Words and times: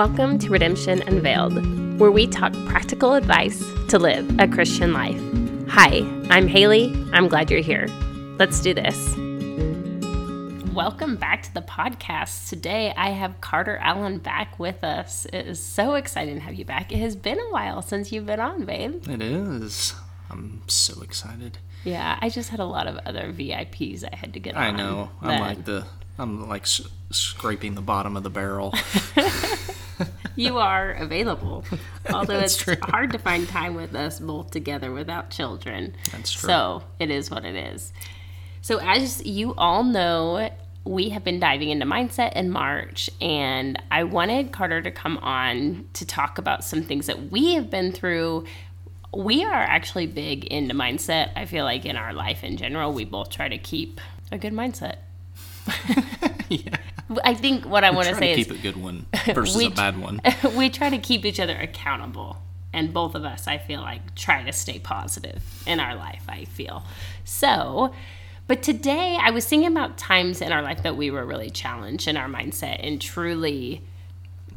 Welcome 0.00 0.38
to 0.38 0.48
Redemption 0.48 1.02
Unveiled, 1.02 2.00
where 2.00 2.10
we 2.10 2.26
talk 2.26 2.54
practical 2.64 3.12
advice 3.12 3.62
to 3.88 3.98
live 3.98 4.34
a 4.40 4.48
Christian 4.48 4.94
life. 4.94 5.20
Hi, 5.68 5.98
I'm 6.30 6.48
Haley. 6.48 6.90
I'm 7.12 7.28
glad 7.28 7.50
you're 7.50 7.60
here. 7.60 7.86
Let's 8.38 8.62
do 8.62 8.72
this. 8.72 8.96
Welcome 10.72 11.16
back 11.16 11.42
to 11.42 11.52
the 11.52 11.60
podcast. 11.60 12.48
Today 12.48 12.94
I 12.96 13.10
have 13.10 13.42
Carter 13.42 13.76
Allen 13.76 14.16
back 14.16 14.58
with 14.58 14.82
us. 14.82 15.26
It 15.34 15.46
is 15.46 15.62
so 15.62 15.96
exciting 15.96 16.36
to 16.36 16.40
have 16.40 16.54
you 16.54 16.64
back. 16.64 16.90
It 16.92 16.98
has 17.00 17.14
been 17.14 17.38
a 17.38 17.50
while 17.50 17.82
since 17.82 18.10
you've 18.10 18.24
been 18.24 18.40
on, 18.40 18.64
babe. 18.64 19.06
It 19.06 19.20
is. 19.20 19.92
I'm 20.30 20.62
so 20.66 21.02
excited. 21.02 21.58
Yeah, 21.84 22.18
I 22.22 22.30
just 22.30 22.48
had 22.48 22.60
a 22.60 22.64
lot 22.64 22.86
of 22.86 22.96
other 23.04 23.34
VIPs 23.34 24.04
I 24.10 24.16
had 24.16 24.32
to 24.32 24.40
get 24.40 24.56
I 24.56 24.68
on. 24.68 24.76
know. 24.78 25.10
I'm 25.20 25.28
that- 25.28 25.40
like 25.42 25.64
the. 25.66 25.84
I'm 26.18 26.48
like 26.50 26.62
s- 26.62 26.88
scraping 27.10 27.74
the 27.74 27.80
bottom 27.82 28.14
of 28.16 28.22
the 28.22 28.30
barrel. 28.30 28.74
you 30.40 30.58
are 30.58 30.92
available. 30.92 31.64
Although 32.12 32.38
it's 32.38 32.56
true. 32.56 32.76
hard 32.80 33.12
to 33.12 33.18
find 33.18 33.46
time 33.48 33.74
with 33.74 33.94
us 33.94 34.20
both 34.20 34.50
together 34.50 34.90
without 34.90 35.30
children. 35.30 35.94
That's 36.12 36.32
true. 36.32 36.48
So 36.48 36.82
it 36.98 37.10
is 37.10 37.30
what 37.30 37.44
it 37.44 37.54
is. 37.54 37.92
So 38.62 38.78
as 38.78 39.24
you 39.24 39.54
all 39.56 39.84
know, 39.84 40.50
we 40.84 41.10
have 41.10 41.24
been 41.24 41.40
diving 41.40 41.68
into 41.68 41.84
mindset 41.84 42.32
in 42.32 42.50
March, 42.50 43.10
and 43.20 43.80
I 43.90 44.04
wanted 44.04 44.50
Carter 44.50 44.80
to 44.80 44.90
come 44.90 45.18
on 45.18 45.88
to 45.94 46.06
talk 46.06 46.38
about 46.38 46.64
some 46.64 46.82
things 46.82 47.06
that 47.06 47.30
we 47.30 47.54
have 47.54 47.68
been 47.70 47.92
through. 47.92 48.46
We 49.14 49.44
are 49.44 49.52
actually 49.52 50.06
big 50.06 50.44
into 50.46 50.74
mindset. 50.74 51.32
I 51.36 51.44
feel 51.44 51.64
like 51.64 51.84
in 51.84 51.96
our 51.96 52.14
life 52.14 52.44
in 52.44 52.56
general, 52.56 52.92
we 52.92 53.04
both 53.04 53.28
try 53.28 53.48
to 53.48 53.58
keep 53.58 54.00
a 54.32 54.38
good 54.38 54.54
mindset. 54.54 54.96
yeah. 56.48 56.76
I 57.24 57.34
think 57.34 57.66
what 57.66 57.84
I 57.84 57.90
want 57.90 58.08
to 58.08 58.14
say 58.14 58.34
to 58.34 58.40
is 58.40 58.46
keep 58.46 58.56
a 58.56 58.62
good 58.62 58.76
one 58.76 59.06
versus 59.34 59.56
we- 59.56 59.66
a 59.66 59.70
bad 59.70 59.98
one. 60.00 60.20
we 60.56 60.70
try 60.70 60.90
to 60.90 60.98
keep 60.98 61.24
each 61.24 61.40
other 61.40 61.56
accountable 61.56 62.38
and 62.72 62.92
both 62.92 63.14
of 63.14 63.24
us 63.24 63.46
i 63.46 63.58
feel 63.58 63.80
like 63.80 64.14
try 64.14 64.42
to 64.42 64.52
stay 64.52 64.78
positive 64.78 65.42
in 65.66 65.80
our 65.80 65.94
life 65.94 66.22
i 66.28 66.44
feel 66.44 66.84
so 67.24 67.92
but 68.46 68.62
today 68.62 69.18
i 69.20 69.30
was 69.30 69.46
thinking 69.46 69.70
about 69.70 69.98
times 69.98 70.40
in 70.40 70.52
our 70.52 70.62
life 70.62 70.82
that 70.82 70.96
we 70.96 71.10
were 71.10 71.24
really 71.24 71.50
challenged 71.50 72.06
in 72.06 72.16
our 72.16 72.28
mindset 72.28 72.84
and 72.86 73.00
truly 73.00 73.82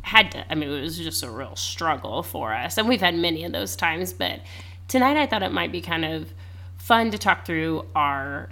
had 0.02 0.32
to 0.32 0.52
i 0.52 0.56
mean 0.56 0.70
it 0.70 0.82
was 0.82 0.98
just 0.98 1.24
a 1.24 1.30
real 1.30 1.56
struggle 1.56 2.24
for 2.24 2.54
us 2.54 2.78
and 2.78 2.88
we've 2.88 3.02
had 3.02 3.16
many 3.16 3.44
of 3.44 3.52
those 3.52 3.76
times 3.76 4.14
but 4.14 4.40
tonight 4.88 5.18
i 5.18 5.26
thought 5.26 5.44
it 5.44 5.52
might 5.52 5.72
be 5.72 5.82
kind 5.82 6.06
of 6.06 6.34
fun 6.78 7.10
to 7.10 7.18
talk 7.18 7.46
through 7.46 7.86
our 7.96 8.50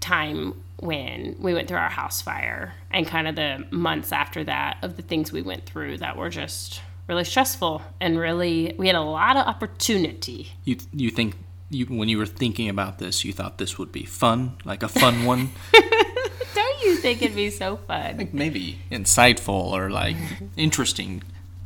time 0.00 0.54
when 0.78 1.36
we 1.38 1.54
went 1.54 1.68
through 1.68 1.78
our 1.78 1.88
house 1.90 2.20
fire 2.20 2.74
and 2.90 3.06
kind 3.06 3.26
of 3.26 3.34
the 3.36 3.66
months 3.70 4.12
after 4.12 4.44
that 4.44 4.76
of 4.82 4.96
the 4.96 5.02
things 5.02 5.32
we 5.32 5.42
went 5.42 5.64
through 5.66 5.98
that 5.98 6.16
were 6.16 6.28
just 6.28 6.80
really 7.08 7.24
stressful 7.24 7.82
and 8.00 8.18
really 8.18 8.74
we 8.78 8.86
had 8.86 8.96
a 8.96 9.00
lot 9.00 9.36
of 9.36 9.46
opportunity 9.46 10.52
You 10.64 10.76
you 10.92 11.10
think 11.10 11.34
you 11.70 11.86
when 11.86 12.08
you 12.08 12.18
were 12.18 12.26
thinking 12.26 12.68
about 12.68 12.98
this, 12.98 13.24
you 13.24 13.32
thought 13.32 13.58
this 13.58 13.78
would 13.78 13.90
be 13.90 14.04
fun, 14.04 14.56
like 14.64 14.82
a 14.82 14.88
fun 14.88 15.24
one, 15.24 15.50
don't 16.54 16.82
you 16.82 16.96
think 16.96 17.22
it'd 17.22 17.34
be 17.36 17.50
so 17.50 17.76
fun 17.76 18.18
like 18.18 18.32
maybe 18.34 18.78
insightful 18.90 19.72
or 19.72 19.90
like 19.90 20.16
interesting 20.56 21.22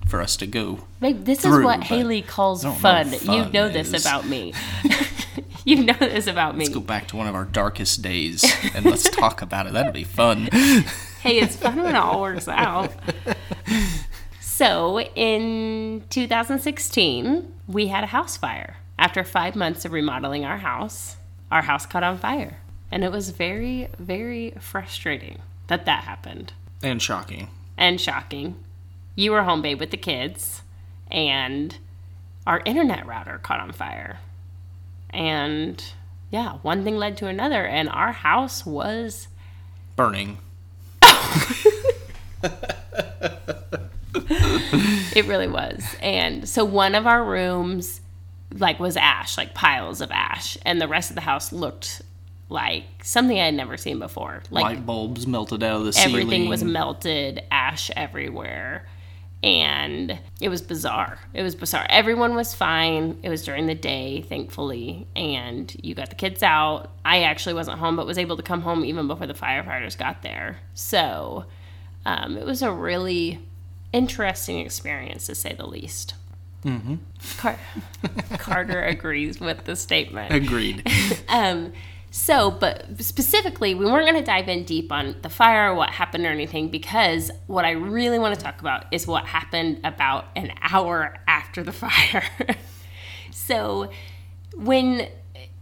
for 0.07 0.21
us 0.21 0.37
to 0.39 0.47
go. 0.47 0.81
Babe, 1.01 1.25
this 1.25 1.45
is 1.45 1.65
what 1.65 1.85
haley 1.85 2.23
calls 2.23 2.65
I 2.65 2.75
fun. 2.75 3.13
you 3.13 3.19
fun 3.19 3.53
know 3.53 3.69
this 3.69 3.93
about 4.01 4.27
me 4.27 4.53
you 5.71 5.85
know 5.85 5.95
this 5.99 6.27
about 6.27 6.57
me 6.57 6.65
Let's 6.65 6.75
go 6.75 6.81
back 6.81 7.07
to 7.09 7.17
one 7.17 7.27
of 7.29 7.35
our 7.35 7.45
darkest 7.45 8.03
days 8.03 8.45
and 8.75 8.85
let's 8.85 9.09
talk 9.09 9.41
about 9.43 9.67
it. 9.67 9.73
That'd 9.73 9.93
be 9.93 10.05
fun. 10.05 10.47
hey, 10.53 11.39
it's 11.39 11.57
fun 11.57 11.77
when 11.83 11.95
it 11.95 11.99
all 11.99 12.21
works 12.21 12.49
out. 12.49 12.93
So, 14.41 15.01
in 15.01 16.05
2016, 16.11 17.53
we 17.67 17.87
had 17.87 18.05
a 18.05 18.09
house 18.09 18.37
fire. 18.37 18.77
After 18.99 19.25
five 19.25 19.57
months 19.57 19.85
of 19.87 19.93
remodeling 19.93 20.45
our 20.45 20.59
house, 20.59 21.17
our 21.51 21.63
house 21.63 21.87
caught 21.87 22.03
on 22.03 22.19
fire. 22.19 22.59
And 22.93 23.03
it 23.05 23.11
was 23.13 23.31
very, 23.31 23.89
very 23.99 24.53
frustrating 24.61 25.41
that 25.69 25.87
that 25.87 26.05
happened 26.05 26.53
And 26.83 27.01
shocking. 27.01 27.49
and 27.79 27.99
shocking. 28.01 28.57
You 29.15 29.33
were 29.33 29.45
home, 29.45 29.63
babe, 29.63 29.81
with 29.81 29.91
the 29.93 29.97
kids, 29.97 30.63
and 31.11 31.79
our 32.47 32.61
internet 32.67 33.07
router 33.07 33.39
caught 33.39 33.61
on 33.61 33.73
fire. 33.73 34.19
And 35.13 35.83
yeah, 36.31 36.55
one 36.63 36.85
thing 36.85 36.97
led 36.97 37.17
to 37.19 37.27
another, 37.27 37.67
and 37.67 37.89
our 37.89 38.13
house 38.13 38.65
was 38.65 39.29
Burning. 39.97 40.39
It 45.13 45.27
really 45.27 45.49
was. 45.49 45.85
And 46.01 46.49
so 46.49 46.65
one 46.65 46.95
of 46.95 47.07
our 47.07 47.25
rooms 47.25 48.01
like 48.57 48.79
was 48.81 48.97
ash, 48.97 49.37
like 49.37 49.55
piles 49.55 50.01
of 50.01 50.11
ash, 50.11 50.57
and 50.65 50.81
the 50.81 50.89
rest 50.89 51.11
of 51.11 51.17
the 51.17 51.23
house 51.23 51.53
looked 51.53 52.03
like 52.49 52.85
something 53.03 53.39
I 53.39 53.47
had 53.47 53.55
never 53.55 53.77
seen 53.77 53.99
before. 53.99 54.43
Like 54.51 54.65
Light 54.65 54.87
bulbs 54.87 55.27
melted 55.27 55.63
out 55.63 55.77
of 55.77 55.83
the 55.83 56.01
everything 56.01 56.11
ceiling. 56.11 56.23
Everything 56.23 56.49
was 56.49 56.65
melted, 56.65 57.43
ash 57.51 57.91
everywhere. 57.97 58.87
And 59.43 60.19
it 60.41 60.51
was 60.51 60.61
bizarre. 60.61 61.19
It 61.33 61.43
was 61.43 61.55
bizarre. 61.55 61.87
Everyone 61.89 62.35
was 62.35 62.55
fine. 62.55 63.19
It 63.23 63.31
was 63.31 63.43
during 63.43 63.67
the 63.67 63.75
day, 63.75 64.21
thankfully. 64.23 65.07
And 65.17 65.75
you 65.83 65.95
got 65.95 66.11
the 66.11 66.17
kids 66.17 66.43
out. 66.43 66.91
I 67.05 67.23
actually 67.23 67.55
wasn't 67.55 67.79
home, 67.79 67.97
but 67.97 68.07
was 68.07 68.19
able 68.19 68.37
to 68.37 68.43
come 68.43 68.61
home 68.61 68.85
even 68.85 69.07
before 69.07 69.27
the 69.27 69.35
firefighters 69.35 69.97
got 69.97 70.23
there. 70.23 70.59
So 70.75 71.47
um, 72.05 72.37
it 72.37 72.45
was 72.45 72.61
a 72.61 72.71
really 72.71 73.41
interesting 73.93 74.59
experience, 74.59 75.27
to 75.27 75.35
say 75.35 75.55
the 75.55 75.67
least. 75.67 76.15
Mm-hmm. 76.65 76.97
Car- 77.39 77.59
Carter 78.39 78.83
agrees 78.83 79.41
with 79.41 79.65
the 79.65 79.77
statement. 79.77 80.33
Agreed. 80.33 80.87
Um, 81.29 81.73
so, 82.11 82.51
but 82.51 82.87
specifically, 83.01 83.75
we 83.75 83.85
weren't 83.85 84.05
going 84.05 84.19
to 84.19 84.27
dive 84.27 84.49
in 84.49 84.65
deep 84.65 84.91
on 84.91 85.15
the 85.23 85.29
fire 85.29 85.71
or 85.71 85.75
what 85.77 85.91
happened 85.91 86.27
or 86.27 86.31
anything 86.31 86.69
because 86.69 87.31
what 87.47 87.65
I 87.65 87.71
really 87.71 88.19
want 88.19 88.35
to 88.37 88.41
talk 88.41 88.61
about 88.61 88.87
is 88.91 89.07
what 89.07 89.27
happened 89.27 89.81
about 89.85 90.27
an 90.35 90.53
hour 90.61 91.17
after 91.29 91.63
the 91.63 91.73
fire. 91.73 92.25
so, 93.31 93.91
when 94.57 95.09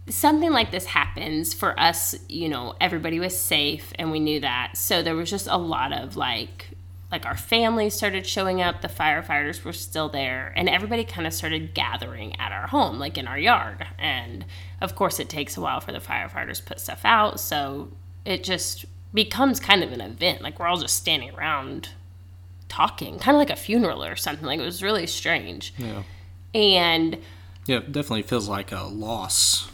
something 0.07 0.51
like 0.51 0.71
this 0.71 0.85
happens 0.85 1.53
for 1.53 1.79
us, 1.79 2.15
you 2.27 2.49
know, 2.49 2.75
everybody 2.81 3.19
was 3.19 3.37
safe 3.37 3.93
and 3.99 4.09
we 4.09 4.19
knew 4.19 4.39
that. 4.39 4.75
So, 4.75 5.03
there 5.03 5.15
was 5.15 5.29
just 5.29 5.45
a 5.45 5.57
lot 5.57 5.93
of 5.93 6.17
like, 6.17 6.69
like 7.11 7.25
our 7.25 7.37
family 7.37 7.89
started 7.89 8.25
showing 8.25 8.61
up, 8.61 8.81
the 8.81 8.87
firefighters 8.87 9.63
were 9.63 9.73
still 9.73 10.09
there, 10.09 10.53
and 10.55 10.69
everybody 10.69 11.03
kind 11.03 11.25
of 11.25 11.33
started 11.33 11.73
gathering 11.73 12.39
at 12.39 12.51
our 12.51 12.67
home, 12.67 12.99
like 12.99 13.17
in 13.17 13.27
our 13.27 13.39
yard. 13.39 13.85
And 13.97 14.45
of 14.79 14.95
course, 14.95 15.19
it 15.19 15.27
takes 15.29 15.57
a 15.57 15.61
while 15.61 15.81
for 15.81 15.91
the 15.91 15.99
firefighters 15.99 16.57
to 16.57 16.63
put 16.63 16.79
stuff 16.79 17.01
out, 17.03 17.39
so 17.39 17.91
it 18.25 18.43
just 18.43 18.85
becomes 19.13 19.59
kind 19.59 19.83
of 19.83 19.91
an 19.91 20.01
event. 20.01 20.41
Like 20.41 20.59
we're 20.59 20.67
all 20.67 20.77
just 20.77 20.97
standing 20.97 21.31
around 21.31 21.89
talking, 22.67 23.17
kind 23.19 23.35
of 23.35 23.39
like 23.39 23.49
a 23.49 23.55
funeral 23.55 24.03
or 24.03 24.15
something. 24.15 24.45
Like 24.45 24.59
it 24.59 24.65
was 24.65 24.83
really 24.83 25.07
strange. 25.07 25.73
Yeah. 25.77 26.03
And 26.53 27.17
Yeah, 27.65 27.77
it 27.77 27.91
definitely 27.91 28.23
feels 28.23 28.47
like 28.47 28.71
a 28.71 28.83
loss. 28.83 29.69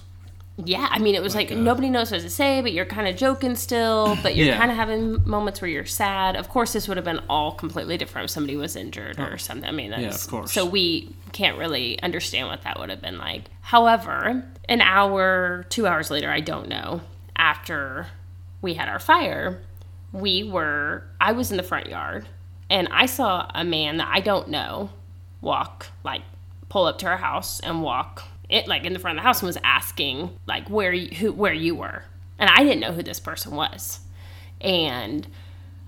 Yeah, 0.63 0.87
I 0.89 0.99
mean, 0.99 1.15
it 1.15 1.21
was 1.21 1.35
like, 1.35 1.51
uh, 1.51 1.55
nobody 1.55 1.89
knows 1.89 2.11
what 2.11 2.21
to 2.21 2.29
say, 2.29 2.61
but 2.61 2.71
you're 2.71 2.85
kind 2.85 3.07
of 3.07 3.17
joking 3.17 3.55
still, 3.55 4.17
but 4.23 4.35
you're 4.37 4.47
Yeah. 4.47 4.57
kind 4.57 4.71
of 4.71 4.77
having 4.77 5.27
moments 5.27 5.61
where 5.61 5.69
you're 5.69 5.85
sad. 5.85 6.37
Of 6.37 6.47
course, 6.47 6.71
this 6.71 6.87
would 6.87 6.95
have 6.95 7.03
been 7.03 7.19
all 7.29 7.51
completely 7.51 7.97
different 7.97 8.25
if 8.25 8.31
somebody 8.31 8.55
was 8.55 8.77
injured 8.77 9.19
or 9.19 9.33
oh. 9.33 9.37
something. 9.37 9.67
I 9.67 9.73
mean, 9.73 9.91
that's, 9.91 10.23
of 10.23 10.31
course. 10.31 10.53
So 10.53 10.65
we 10.65 11.13
can't 11.33 11.57
really 11.57 12.01
understand 12.01 12.47
what 12.47 12.61
that 12.61 12.79
would 12.79 12.89
have 12.89 13.01
been 13.01 13.17
like. 13.17 13.43
However, 13.61 14.45
an 14.69 14.79
hour, 14.79 15.65
two 15.69 15.87
hours 15.87 16.09
later, 16.09 16.31
I 16.31 16.39
don't 16.39 16.69
know, 16.69 17.01
after 17.35 18.07
we 18.61 18.75
had 18.75 18.87
our 18.87 18.99
fire, 18.99 19.61
we 20.13 20.43
were, 20.43 21.03
I 21.19 21.33
was 21.33 21.51
in 21.51 21.57
the 21.57 21.63
front 21.63 21.87
yard 21.89 22.25
and 22.69 22.87
I 22.91 23.07
saw 23.07 23.51
a 23.53 23.65
man 23.65 23.97
that 23.97 24.07
I 24.09 24.21
don't 24.21 24.47
know 24.47 24.89
walk, 25.41 25.87
like, 26.05 26.21
pull 26.69 26.85
up 26.85 26.97
to 26.99 27.07
our 27.07 27.17
house 27.17 27.59
and 27.59 27.83
walk 27.83 28.23
it 28.49 28.67
like 28.67 28.85
in 28.85 28.93
the 28.93 28.99
front 28.99 29.17
of 29.17 29.23
the 29.23 29.27
house 29.27 29.41
and 29.41 29.47
was 29.47 29.57
asking 29.63 30.37
like 30.45 30.69
where 30.69 30.93
you, 30.93 31.15
who 31.15 31.31
where 31.31 31.53
you 31.53 31.75
were. 31.75 32.03
And 32.37 32.49
i 32.49 32.63
didn't 32.63 32.79
know 32.81 32.91
who 32.91 33.03
this 33.03 33.19
person 33.19 33.55
was. 33.55 33.99
And 34.61 35.27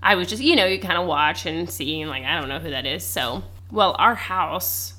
i 0.01 0.15
was 0.15 0.27
just 0.27 0.41
you 0.41 0.55
know 0.55 0.65
you 0.65 0.79
kind 0.79 0.97
of 0.97 1.07
watch 1.07 1.45
and 1.45 1.69
see 1.69 2.01
and 2.01 2.09
like 2.09 2.23
i 2.23 2.39
don't 2.39 2.49
know 2.49 2.59
who 2.59 2.69
that 2.71 2.85
is. 2.85 3.03
So 3.03 3.43
well 3.71 3.95
our 3.99 4.15
house 4.15 4.93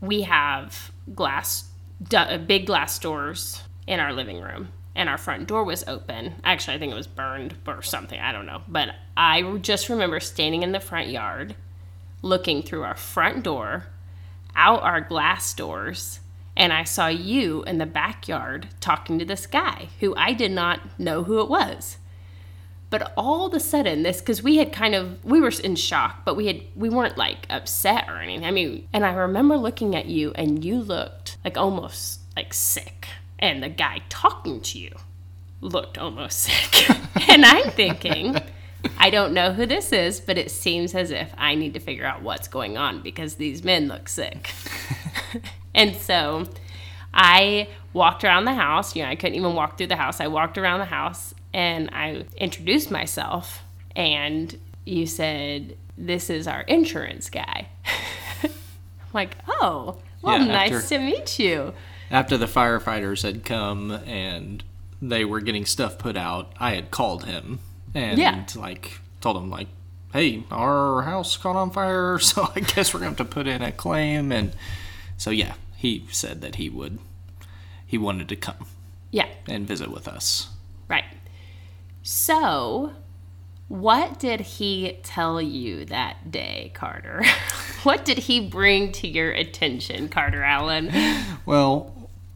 we 0.00 0.22
have 0.22 0.92
glass 1.14 1.68
du- 2.02 2.18
uh, 2.18 2.38
big 2.38 2.66
glass 2.66 2.98
doors 2.98 3.62
in 3.86 4.00
our 4.00 4.12
living 4.12 4.40
room. 4.40 4.68
And 4.94 5.10
our 5.10 5.18
front 5.18 5.46
door 5.46 5.62
was 5.64 5.84
open. 5.86 6.34
Actually 6.42 6.76
i 6.76 6.78
think 6.78 6.92
it 6.92 6.96
was 6.96 7.06
burned 7.06 7.54
or 7.66 7.82
something. 7.82 8.18
I 8.18 8.32
don't 8.32 8.46
know. 8.46 8.62
But 8.68 8.94
i 9.16 9.42
just 9.58 9.88
remember 9.88 10.20
standing 10.20 10.62
in 10.62 10.72
the 10.72 10.80
front 10.80 11.08
yard 11.08 11.54
looking 12.22 12.62
through 12.62 12.82
our 12.82 12.96
front 12.96 13.44
door 13.44 13.86
out 14.56 14.82
our 14.82 15.00
glass 15.02 15.52
doors 15.54 16.20
and 16.56 16.72
I 16.72 16.84
saw 16.84 17.08
you 17.08 17.62
in 17.64 17.78
the 17.78 17.86
backyard 17.86 18.68
talking 18.80 19.18
to 19.18 19.24
this 19.24 19.46
guy 19.46 19.88
who 20.00 20.14
I 20.16 20.32
did 20.32 20.50
not 20.50 20.98
know 20.98 21.24
who 21.24 21.40
it 21.40 21.48
was. 21.48 21.98
But 22.88 23.12
all 23.16 23.46
of 23.46 23.52
a 23.52 23.60
sudden, 23.60 24.04
this 24.04 24.20
because 24.20 24.42
we 24.42 24.56
had 24.56 24.72
kind 24.72 24.94
of 24.94 25.22
we 25.24 25.40
were 25.40 25.52
in 25.62 25.74
shock, 25.74 26.24
but 26.24 26.36
we 26.36 26.46
had 26.46 26.62
we 26.76 26.88
weren't 26.88 27.18
like 27.18 27.46
upset 27.50 28.08
or 28.08 28.18
anything. 28.18 28.46
I 28.46 28.52
mean, 28.52 28.88
and 28.92 29.04
I 29.04 29.12
remember 29.12 29.56
looking 29.56 29.96
at 29.96 30.06
you, 30.06 30.32
and 30.36 30.64
you 30.64 30.80
looked 30.80 31.36
like 31.44 31.58
almost 31.58 32.20
like 32.36 32.54
sick, 32.54 33.08
and 33.38 33.62
the 33.62 33.68
guy 33.68 34.02
talking 34.08 34.60
to 34.60 34.78
you 34.78 34.94
looked 35.60 35.98
almost 35.98 36.38
sick, 36.38 36.88
and 37.28 37.44
I'm 37.44 37.70
thinking. 37.70 38.36
I 38.98 39.10
don't 39.10 39.32
know 39.32 39.52
who 39.52 39.66
this 39.66 39.92
is, 39.92 40.20
but 40.20 40.38
it 40.38 40.50
seems 40.50 40.94
as 40.94 41.10
if 41.10 41.32
I 41.38 41.54
need 41.54 41.74
to 41.74 41.80
figure 41.80 42.04
out 42.04 42.22
what's 42.22 42.48
going 42.48 42.76
on 42.76 43.02
because 43.02 43.34
these 43.36 43.64
men 43.64 43.88
look 43.88 44.08
sick. 44.08 44.50
and 45.74 45.96
so 45.96 46.48
I 47.14 47.68
walked 47.92 48.24
around 48.24 48.44
the 48.44 48.54
house. 48.54 48.94
You 48.96 49.02
know, 49.04 49.08
I 49.10 49.16
couldn't 49.16 49.36
even 49.36 49.54
walk 49.54 49.78
through 49.78 49.86
the 49.88 49.96
house. 49.96 50.20
I 50.20 50.26
walked 50.28 50.58
around 50.58 50.80
the 50.80 50.84
house 50.86 51.34
and 51.54 51.88
I 51.92 52.24
introduced 52.36 52.90
myself. 52.90 53.62
And 53.94 54.58
you 54.84 55.06
said, 55.06 55.76
This 55.96 56.28
is 56.30 56.46
our 56.46 56.60
insurance 56.62 57.30
guy. 57.30 57.68
I'm 58.42 58.50
like, 59.14 59.36
Oh, 59.48 59.98
well, 60.22 60.38
Yeah, 60.40 60.44
nice 60.46 60.72
after- 60.72 60.88
to 60.96 60.98
meet 61.00 61.38
you. 61.38 61.72
After 62.10 62.36
the 62.36 62.46
firefighters 62.46 63.22
had 63.22 63.44
come 63.44 63.90
and 63.90 64.62
they 65.02 65.24
were 65.24 65.40
getting 65.40 65.64
stuff 65.66 65.98
put 65.98 66.16
out, 66.16 66.52
I 66.60 66.74
had 66.74 66.90
called 66.92 67.24
him 67.24 67.58
and 67.96 68.18
Yeah. 68.18 68.44
like 68.56 69.00
told 69.20 69.36
him 69.36 69.50
like, 69.50 69.68
"Hey, 70.12 70.44
our 70.50 71.02
house 71.02 71.36
caught 71.36 71.56
on 71.56 71.70
fire, 71.70 72.18
so 72.20 72.48
I 72.54 72.60
guess 72.60 72.92
we're 72.94 73.00
going 73.00 73.14
to 73.16 73.22
have 73.22 73.28
to 73.28 73.34
put 73.34 73.46
in 73.46 73.62
a 73.62 73.72
claim." 73.72 74.30
And 74.32 74.52
so 75.16 75.30
yeah, 75.30 75.54
he 75.76 76.06
said 76.10 76.40
that 76.42 76.56
he 76.56 76.68
would 76.68 76.98
he 77.86 77.96
wanted 77.98 78.28
to 78.28 78.36
come 78.36 78.66
Yeah, 79.10 79.28
and 79.48 79.66
visit 79.66 79.90
with 79.90 80.06
us. 80.08 80.48
right. 80.88 81.04
So, 82.02 82.92
what 83.68 84.18
did 84.20 84.40
he 84.40 84.98
tell 85.02 85.40
you 85.42 85.84
that 85.86 86.30
day, 86.30 86.70
Carter? 86.74 87.24
what 87.82 88.04
did 88.04 88.18
he 88.18 88.40
bring 88.48 88.92
to 88.92 89.08
your 89.08 89.32
attention, 89.32 90.08
Carter 90.08 90.42
Allen? 90.42 90.90
Well, 91.44 91.92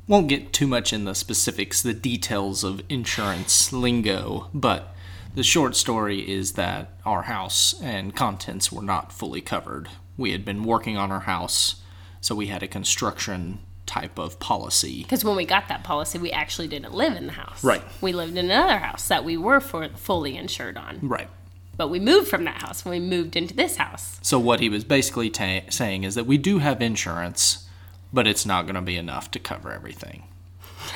won't 0.09 0.29
get 0.29 0.53
too 0.53 0.67
much 0.67 0.93
in 0.93 1.05
the 1.05 1.15
specifics, 1.15 1.83
the 1.83 1.95
details 1.95 2.65
of 2.65 2.83
insurance 2.89 3.73
lingo, 3.73 4.49
but 4.53 4.90
the 5.35 5.43
short 5.43 5.77
story 5.77 6.29
is 6.29 6.53
that 6.53 6.93
our 7.05 7.23
house 7.23 7.81
and 7.83 8.15
contents 8.15 8.73
were 8.73 8.83
not 8.83 9.13
fully 9.13 9.41
covered. 9.41 9.89
We 10.17 10.33
had 10.33 10.45
been 10.45 10.65
working 10.65 10.97
on 10.97 11.13
our 11.13 11.21
house, 11.21 11.77
so 12.21 12.35
we 12.35 12.49
had 12.49 12.63
a 12.63 12.69
construction 12.69 13.61
type 13.87 14.19
of 14.19 14.39
policy. 14.39 15.03
Because 15.03 15.25
when 15.25 15.37
we 15.37 15.45
got 15.45 15.69
that 15.69 15.83
policy, 15.83 16.19
we 16.19 16.31
actually 16.31 16.69
didn't 16.69 16.95
live 16.95 17.17
in 17.17 17.27
the 17.27 17.33
house. 17.33 17.65
Right. 17.65 17.83
We 18.01 18.13
lived 18.13 18.37
in 18.37 18.51
another 18.51 18.79
house 18.79 19.09
that 19.09 19.25
we 19.25 19.37
were 19.37 19.61
for, 19.61 19.89
fully 19.91 20.37
insured 20.37 20.77
on. 20.77 20.99
Right. 21.03 21.29
But 21.77 21.89
we 21.89 21.99
moved 21.99 22.29
from 22.29 22.45
that 22.45 22.63
house 22.63 22.85
when 22.85 22.93
we 22.93 23.01
moved 23.01 23.37
into 23.37 23.55
this 23.55 23.77
house. 23.77 24.21
So 24.23 24.39
what 24.39 24.61
he 24.61 24.69
was 24.69 24.85
basically 24.85 25.31
ta- 25.31 25.63
saying 25.71 26.05
is 26.05 26.15
that 26.15 26.27
we 26.27 26.39
do 26.39 26.59
have 26.59 26.83
insurance, 26.83 27.67
but 28.13 28.27
it's 28.27 28.45
not 28.45 28.67
going 28.67 28.75
to 28.75 28.83
be 28.83 28.97
enough 28.97 29.31
to 29.31 29.39
cover 29.39 29.73
everything. 29.73 30.25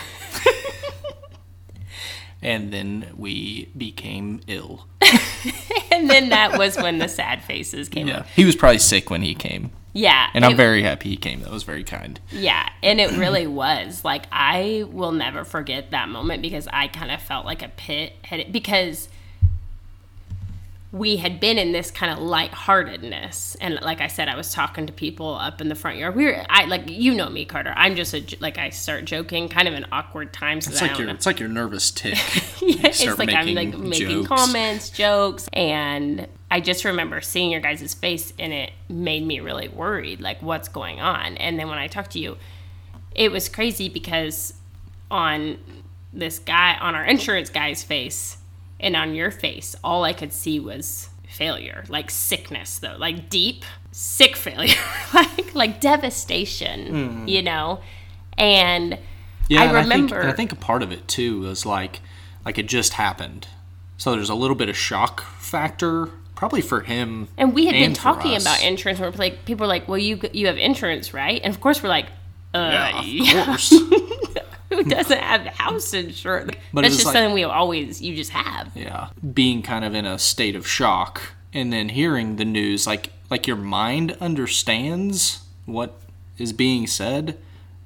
and 2.44 2.72
then 2.72 3.12
we 3.16 3.70
became 3.76 4.40
ill. 4.46 4.86
And 5.90 6.10
then 6.10 6.30
that 6.30 6.58
was 6.58 6.76
when 6.76 6.98
the 6.98 7.06
sad 7.06 7.44
faces 7.44 7.88
came 7.88 8.08
up. 8.10 8.26
He 8.34 8.44
was 8.44 8.56
probably 8.56 8.78
sick 8.80 9.10
when 9.10 9.22
he 9.22 9.32
came. 9.32 9.70
Yeah. 9.92 10.28
And 10.34 10.44
I'm 10.44 10.52
it- 10.52 10.56
very 10.56 10.82
happy 10.82 11.10
he 11.10 11.16
came. 11.16 11.42
That 11.42 11.52
was 11.52 11.62
very 11.62 11.84
kind. 11.84 12.18
Yeah, 12.32 12.68
and 12.82 13.00
it 13.00 13.12
really 13.12 13.46
was. 13.62 14.04
Like 14.04 14.26
I 14.32 14.84
will 14.90 15.12
never 15.12 15.44
forget 15.44 15.92
that 15.92 16.08
moment 16.08 16.42
because 16.42 16.66
I 16.72 16.88
kind 16.88 17.12
of 17.12 17.22
felt 17.22 17.46
like 17.46 17.62
a 17.62 17.68
pit 17.68 18.14
had 18.24 18.50
because 18.50 19.08
we 20.94 21.16
had 21.16 21.40
been 21.40 21.58
in 21.58 21.72
this 21.72 21.90
kind 21.90 22.12
of 22.12 22.24
lightheartedness 22.24 23.56
and 23.60 23.80
like 23.82 24.00
I 24.00 24.06
said 24.06 24.28
I 24.28 24.36
was 24.36 24.52
talking 24.52 24.86
to 24.86 24.92
people 24.92 25.34
up 25.34 25.60
in 25.60 25.68
the 25.68 25.74
front 25.74 25.98
yard. 25.98 26.14
We 26.14 26.26
were 26.26 26.46
I 26.48 26.66
like 26.66 26.88
you 26.88 27.12
know 27.12 27.28
me 27.28 27.44
Carter. 27.44 27.74
I'm 27.76 27.96
just 27.96 28.14
a, 28.14 28.24
like 28.38 28.58
I 28.58 28.70
start 28.70 29.04
joking 29.04 29.48
kind 29.48 29.66
of 29.66 29.74
in 29.74 29.84
awkward 29.90 30.32
times 30.32 30.68
It's 30.68 30.80
like 30.80 30.96
your 30.96 31.08
know. 31.08 31.14
it's 31.14 31.26
like 31.26 31.40
your 31.40 31.48
nervous 31.48 31.90
tic. 31.90 32.16
Yeah, 32.64 32.86
it's 32.86 33.18
like 33.18 33.30
I'm 33.30 33.54
like 33.54 33.76
making 33.76 33.88
making 33.88 34.08
jokes. 34.24 34.28
comments, 34.28 34.90
jokes, 34.90 35.48
and 35.52 36.28
I 36.50 36.60
just 36.60 36.84
remember 36.84 37.20
seeing 37.20 37.50
your 37.50 37.60
guys' 37.60 37.92
face, 37.92 38.32
and 38.38 38.52
it 38.52 38.70
made 38.88 39.26
me 39.26 39.40
really 39.40 39.68
worried. 39.68 40.20
Like, 40.20 40.40
what's 40.40 40.68
going 40.68 41.00
on? 41.00 41.36
And 41.36 41.58
then 41.58 41.68
when 41.68 41.78
I 41.78 41.88
talked 41.88 42.12
to 42.12 42.18
you, 42.20 42.38
it 43.14 43.32
was 43.32 43.48
crazy 43.48 43.88
because 43.88 44.54
on 45.10 45.58
this 46.12 46.38
guy, 46.38 46.76
on 46.80 46.94
our 46.94 47.04
insurance 47.04 47.50
guy's 47.50 47.82
face, 47.82 48.38
and 48.84 48.94
on 48.94 49.14
your 49.14 49.30
face, 49.32 49.74
all 49.82 50.04
I 50.04 50.12
could 50.12 50.32
see 50.32 50.60
was 50.60 51.08
failure, 51.28 51.84
like 51.88 52.10
sickness, 52.10 52.78
though, 52.78 52.96
like 52.98 53.28
deep 53.28 53.64
sick 53.90 54.36
failure, 54.36 54.74
like 55.14 55.54
like 55.54 55.80
devastation, 55.80 57.26
you 57.28 57.42
know, 57.42 57.80
and. 58.38 58.98
Yeah, 59.48 59.62
I 59.64 59.66
think, 59.66 59.76
remember- 59.84 60.20
and 60.20 60.28
I 60.30 60.32
think 60.32 60.52
a 60.52 60.56
part 60.56 60.82
of 60.82 60.90
it 60.90 61.06
too 61.06 61.40
was 61.40 61.66
like 61.66 62.00
like 62.46 62.58
it 62.58 62.66
just 62.66 62.94
happened. 62.94 63.46
So 63.98 64.12
there's 64.12 64.30
a 64.30 64.34
little 64.34 64.56
bit 64.56 64.68
of 64.70 64.76
shock 64.76 65.22
factor 65.38 66.06
probably 66.34 66.60
for 66.62 66.80
him. 66.80 67.28
And 67.36 67.54
we 67.54 67.66
had 67.66 67.72
been 67.74 67.82
and 67.84 67.96
for 67.96 68.02
talking 68.02 68.36
about 68.36 68.62
insurance. 68.62 68.98
We're 68.98 69.10
like, 69.10 69.44
people 69.44 69.64
are 69.64 69.68
like, 69.68 69.86
"Well, 69.86 69.98
you 69.98 70.18
you 70.32 70.46
have 70.46 70.56
insurance, 70.56 71.12
right?" 71.12 71.40
And 71.44 71.54
of 71.54 71.60
course, 71.60 71.82
we're 71.82 71.90
like, 71.90 72.06
uh, 72.54 72.70
Yeah, 72.72 73.02
yeah. 73.02 73.40
of 73.40 73.46
course. 73.46 73.72
"Who 74.74 74.84
doesn't 74.84 75.18
have 75.18 75.46
house 75.46 75.92
insurance?" 75.94 76.52
But 76.72 76.82
That's 76.82 76.94
it's 76.94 77.02
just 77.04 77.06
like- 77.06 77.14
something 77.22 77.34
we 77.34 77.44
always 77.44 78.00
you 78.02 78.14
just 78.16 78.30
have. 78.30 78.70
yeah, 78.74 79.08
being 79.32 79.62
kind 79.62 79.84
of 79.84 79.94
in 79.94 80.04
a 80.04 80.18
state 80.18 80.56
of 80.56 80.66
shock 80.66 81.32
and 81.52 81.72
then 81.72 81.90
hearing 81.90 82.36
the 82.36 82.44
news 82.44 82.86
like 82.86 83.10
like 83.30 83.46
your 83.46 83.56
mind 83.56 84.16
understands 84.20 85.40
what 85.66 85.98
is 86.38 86.52
being 86.52 86.86
said, 86.86 87.38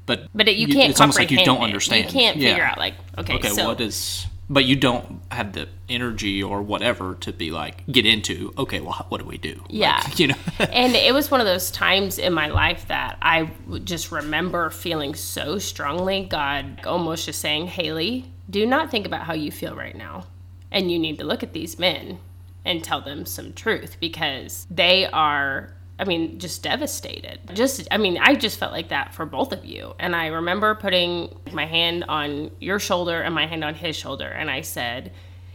but 0.06 0.26
But 0.34 0.48
it, 0.48 0.56
you 0.56 0.66
can't. 0.68 0.90
it's 0.90 1.00
almost 1.00 1.18
like 1.18 1.30
you 1.30 1.44
don't 1.44 1.60
it. 1.60 1.64
understand. 1.64 2.06
You 2.06 2.10
can't 2.10 2.36
Yeah. 2.38 2.48
figure 2.50 2.64
out 2.64 2.78
like, 2.78 2.94
okay, 3.18 3.34
okay, 3.34 3.48
so 3.50 3.66
what 3.68 3.80
is 3.80 4.26
but 4.50 4.64
you 4.64 4.76
don't 4.76 5.20
have 5.30 5.52
the 5.52 5.68
energy 5.88 6.42
or 6.42 6.62
whatever 6.62 7.14
to 7.16 7.32
be 7.32 7.50
like 7.50 7.84
get 7.90 8.06
into 8.06 8.52
okay 8.56 8.80
well 8.80 9.04
what 9.08 9.20
do 9.20 9.26
we 9.26 9.38
do 9.38 9.54
Like, 9.54 9.66
Yeah. 9.70 10.02
you 10.16 10.26
know 10.28 10.34
and 10.58 10.94
it 10.94 11.12
was 11.14 11.30
one 11.30 11.40
of 11.40 11.46
those 11.46 11.70
times 11.70 12.18
in 12.18 12.32
my 12.32 12.48
life 12.48 12.88
that 12.88 13.18
I 13.22 13.50
just 13.84 14.10
remember 14.12 14.70
feeling 14.70 15.14
so 15.14 15.58
strongly. 15.58 16.24
God 16.24 16.80
almost 16.86 17.26
just 17.26 17.40
saying, 17.40 17.66
Haley, 17.68 18.30
do 18.50 18.64
not 18.66 18.90
think 18.90 19.06
about 19.06 19.22
how 19.22 19.34
you 19.34 19.50
feel 19.50 19.74
right 19.76 19.96
now. 19.96 20.26
And 20.70 20.90
you 20.90 20.98
need 20.98 21.18
to 21.18 21.24
look 21.24 21.42
at 21.42 21.52
these 21.52 21.78
men 21.78 22.18
and 22.64 22.82
tell 22.84 23.00
them 23.00 23.24
some 23.24 23.52
truth 23.54 23.96
because 24.00 24.66
they 24.70 25.06
are, 25.06 25.72
I 25.98 26.04
mean, 26.04 26.38
just 26.38 26.62
devastated. 26.62 27.40
Just, 27.54 27.88
I 27.90 27.96
mean, 27.96 28.18
I 28.18 28.36
just 28.36 28.58
felt 28.58 28.72
like 28.72 28.90
that 28.90 29.14
for 29.14 29.26
both 29.26 29.52
of 29.52 29.64
you. 29.64 29.94
And 29.98 30.14
I 30.14 30.28
remember 30.28 30.74
putting 30.76 31.36
my 31.52 31.66
hand 31.66 32.04
on 32.08 32.52
your 32.60 32.78
shoulder 32.78 33.20
and 33.20 33.34
my 33.34 33.46
hand 33.46 33.64
on 33.64 33.74
his 33.74 33.96
shoulder. 33.96 34.28
And 34.28 34.50
I 34.50 34.60
said, 34.60 35.12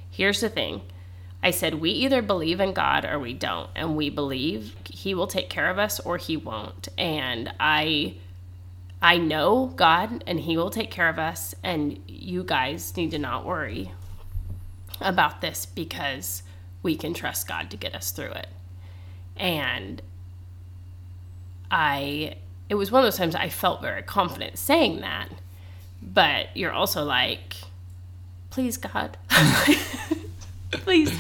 here's 0.10 0.42
the 0.42 0.50
thing. 0.50 0.82
I 1.42 1.52
said, 1.52 1.76
we 1.76 1.92
either 1.92 2.22
believe 2.22 2.60
in 2.60 2.74
God 2.74 3.06
or 3.06 3.20
we 3.20 3.34
don't. 3.34 3.70
And 3.76 3.96
we 3.96 4.10
believe 4.10 4.76
He 4.90 5.14
will 5.14 5.28
take 5.28 5.50
care 5.50 5.70
of 5.70 5.80
us 5.80 6.00
or 6.00 6.18
He 6.18 6.38
won't. 6.38 6.88
And 6.98 7.54
I. 7.60 8.16
I 9.06 9.18
know 9.18 9.68
God 9.76 10.24
and 10.28 10.40
He 10.40 10.56
will 10.56 10.70
take 10.70 10.90
care 10.90 11.10
of 11.10 11.20
us, 11.20 11.54
and 11.62 12.00
you 12.08 12.42
guys 12.42 12.96
need 12.96 13.12
to 13.12 13.20
not 13.20 13.46
worry 13.46 13.92
about 15.02 15.42
this 15.42 15.66
because 15.66 16.42
we 16.84 16.96
can 16.96 17.14
trust 17.14 17.46
God 17.46 17.70
to 17.72 17.76
get 17.76 17.96
us 17.96 18.12
through 18.12 18.32
it. 18.32 18.48
And 19.36 20.02
I, 21.74 22.36
it 22.70 22.76
was 22.76 22.92
one 22.92 23.04
of 23.04 23.06
those 23.08 23.18
times 23.18 23.34
I 23.34 23.50
felt 23.50 23.82
very 23.82 24.04
confident 24.04 24.60
saying 24.60 25.02
that, 25.02 25.30
but 26.04 26.56
you're 26.56 26.72
also 26.72 27.04
like, 27.04 27.56
please, 28.52 28.78
God, 28.78 29.18
please, 30.72 31.12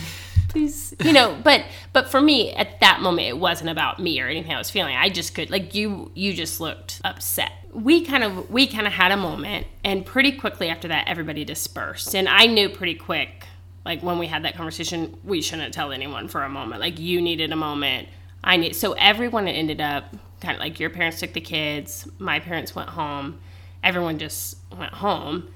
please, 0.49 0.93
you 1.03 1.11
know. 1.11 1.35
But 1.43 1.65
but 1.91 2.07
for 2.07 2.21
me 2.21 2.53
at 2.53 2.79
that 2.81 3.01
moment, 3.01 3.27
it 3.29 3.39
wasn't 3.39 3.71
about 3.71 3.97
me 3.99 4.21
or 4.21 4.27
anything 4.27 4.51
I 4.53 4.59
was 4.59 4.69
feeling. 4.69 4.95
I 4.95 5.09
just 5.09 5.33
could 5.33 5.49
like 5.49 5.73
you. 5.73 6.11
You 6.13 6.33
just 6.33 6.61
looked 6.61 7.01
upset. 7.03 7.51
We 7.73 8.05
kind 8.05 8.23
of 8.23 8.51
we 8.51 8.67
kind 8.67 8.85
of 8.85 8.93
had 8.93 9.11
a 9.11 9.17
moment, 9.17 9.65
and 9.83 10.05
pretty 10.05 10.33
quickly 10.33 10.69
after 10.69 10.87
that, 10.89 11.07
everybody 11.07 11.43
dispersed, 11.43 12.13
and 12.13 12.29
I 12.29 12.45
knew 12.45 12.69
pretty 12.69 12.95
quick. 12.95 13.47
Like 13.83 14.03
when 14.03 14.19
we 14.19 14.27
had 14.27 14.43
that 14.45 14.55
conversation, 14.55 15.17
we 15.23 15.41
shouldn't 15.41 15.73
tell 15.73 15.91
anyone 15.91 16.27
for 16.27 16.43
a 16.43 16.49
moment. 16.49 16.79
Like 16.79 16.99
you 16.99 17.21
needed 17.21 17.51
a 17.51 17.55
moment. 17.55 18.07
I 18.43 18.57
need 18.57 18.75
so 18.75 18.93
everyone 18.93 19.47
ended 19.47 19.81
up 19.81 20.15
kind 20.43 20.55
of 20.55 20.59
like 20.59 20.79
your 20.79 20.89
parents 20.91 21.19
took 21.19 21.33
the 21.33 21.41
kids, 21.41 22.07
my 22.19 22.39
parents 22.39 22.75
went 22.75 22.89
home, 22.89 23.39
everyone 23.83 24.19
just 24.19 24.57
went 24.77 24.93
home, 24.93 25.51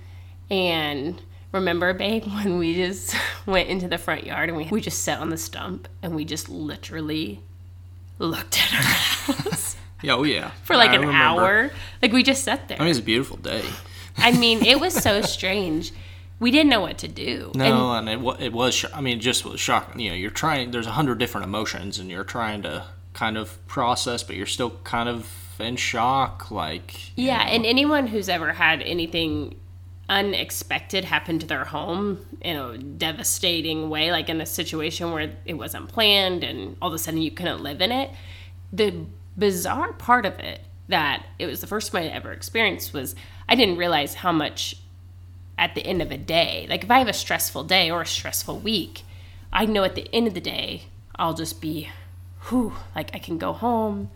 and 0.49 1.21
remember, 1.51 1.93
babe, 1.93 2.23
when 2.43 2.57
we 2.57 2.73
just 2.75 3.15
went 3.45 3.69
into 3.69 3.87
the 3.87 3.97
front 3.97 4.25
yard 4.25 4.49
and 4.49 4.57
we 4.57 4.65
we 4.71 4.81
just 4.81 5.03
sat 5.03 5.19
on 5.19 5.29
the 5.29 5.37
stump 5.37 5.87
and 6.01 6.15
we 6.15 6.25
just 6.25 6.49
literally 6.49 7.41
looked 8.19 8.57
at 8.59 8.73
our 8.73 8.81
house 8.81 9.75
yeah 10.01 10.13
oh 10.15 10.23
yeah 10.23 10.49
for 10.63 10.75
like 10.75 10.89
I 10.89 10.95
an 10.95 11.01
remember. 11.01 11.43
hour. 11.43 11.71
Like 12.01 12.11
we 12.13 12.23
just 12.23 12.43
sat 12.43 12.67
there. 12.67 12.77
I 12.79 12.81
mean, 12.81 12.89
it's 12.89 12.99
a 12.99 13.03
beautiful 13.03 13.37
day. 13.37 13.63
I 14.17 14.31
mean, 14.31 14.65
it 14.65 14.79
was 14.79 14.93
so 14.95 15.21
strange. 15.21 15.91
we 16.39 16.49
didn't 16.51 16.69
know 16.69 16.81
what 16.81 16.97
to 16.99 17.07
do. 17.07 17.51
No, 17.55 17.93
and, 17.93 18.09
and 18.09 18.25
it, 18.25 18.41
it 18.41 18.53
was, 18.53 18.85
I 18.93 19.01
mean, 19.01 19.17
it 19.17 19.21
just 19.21 19.45
was 19.45 19.59
shocking. 19.59 19.99
You 19.99 20.09
know, 20.11 20.15
you're 20.15 20.31
trying, 20.31 20.71
there's 20.71 20.87
a 20.87 20.91
hundred 20.91 21.19
different 21.19 21.45
emotions 21.45 21.99
and 21.99 22.09
you're 22.09 22.23
trying 22.23 22.61
to 22.63 22.85
kind 23.17 23.35
of 23.35 23.65
process, 23.67 24.21
but 24.21 24.35
you're 24.35 24.45
still 24.45 24.69
kind 24.83 25.09
of 25.09 25.27
in 25.59 25.75
shock. 25.75 26.51
Like, 26.51 27.17
Yeah, 27.17 27.37
know. 27.37 27.51
and 27.51 27.65
anyone 27.65 28.05
who's 28.05 28.29
ever 28.29 28.53
had 28.53 28.83
anything 28.83 29.55
unexpected 30.07 31.03
happen 31.03 31.39
to 31.39 31.47
their 31.47 31.65
home 31.65 32.19
in 32.41 32.55
a 32.55 32.77
devastating 32.77 33.89
way, 33.89 34.11
like 34.11 34.29
in 34.29 34.39
a 34.39 34.45
situation 34.45 35.11
where 35.11 35.33
it 35.45 35.55
wasn't 35.55 35.89
planned 35.89 36.43
and 36.43 36.77
all 36.79 36.89
of 36.89 36.93
a 36.93 36.99
sudden 36.99 37.19
you 37.19 37.31
couldn't 37.31 37.61
live 37.63 37.81
in 37.81 37.91
it, 37.91 38.11
the 38.71 38.93
bizarre 39.35 39.93
part 39.93 40.25
of 40.25 40.37
it 40.39 40.61
that 40.87 41.25
it 41.39 41.47
was 41.47 41.59
the 41.59 41.67
first 41.67 41.91
time 41.91 42.03
I 42.03 42.07
ever 42.07 42.31
experienced 42.31 42.93
was 42.93 43.15
I 43.49 43.55
didn't 43.55 43.77
realize 43.77 44.13
how 44.13 44.31
much 44.31 44.77
at 45.57 45.73
the 45.73 45.85
end 45.85 46.01
of 46.03 46.11
a 46.11 46.17
day, 46.17 46.67
like 46.69 46.83
if 46.83 46.91
I 46.91 46.99
have 46.99 47.07
a 47.07 47.13
stressful 47.13 47.63
day 47.63 47.89
or 47.89 48.01
a 48.01 48.05
stressful 48.05 48.59
week, 48.59 49.01
I 49.51 49.65
know 49.65 49.83
at 49.83 49.95
the 49.95 50.07
end 50.13 50.27
of 50.27 50.35
the 50.35 50.39
day 50.39 50.83
I'll 51.15 51.33
just 51.33 51.59
be, 51.59 51.89
whew, 52.43 52.73
like 52.95 53.15
I 53.15 53.19
can 53.19 53.37
go 53.37 53.53
home, 53.53 54.09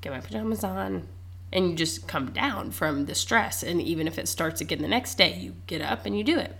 get 0.00 0.12
my 0.12 0.20
pajamas 0.20 0.64
on, 0.64 1.06
and 1.52 1.70
you 1.70 1.76
just 1.76 2.06
come 2.06 2.30
down 2.30 2.70
from 2.70 3.06
the 3.06 3.14
stress. 3.14 3.62
And 3.62 3.80
even 3.80 4.06
if 4.06 4.18
it 4.18 4.28
starts 4.28 4.60
again 4.60 4.82
the 4.82 4.88
next 4.88 5.16
day, 5.16 5.36
you 5.36 5.54
get 5.66 5.80
up 5.80 6.06
and 6.06 6.16
you 6.16 6.24
do 6.24 6.38
it. 6.38 6.56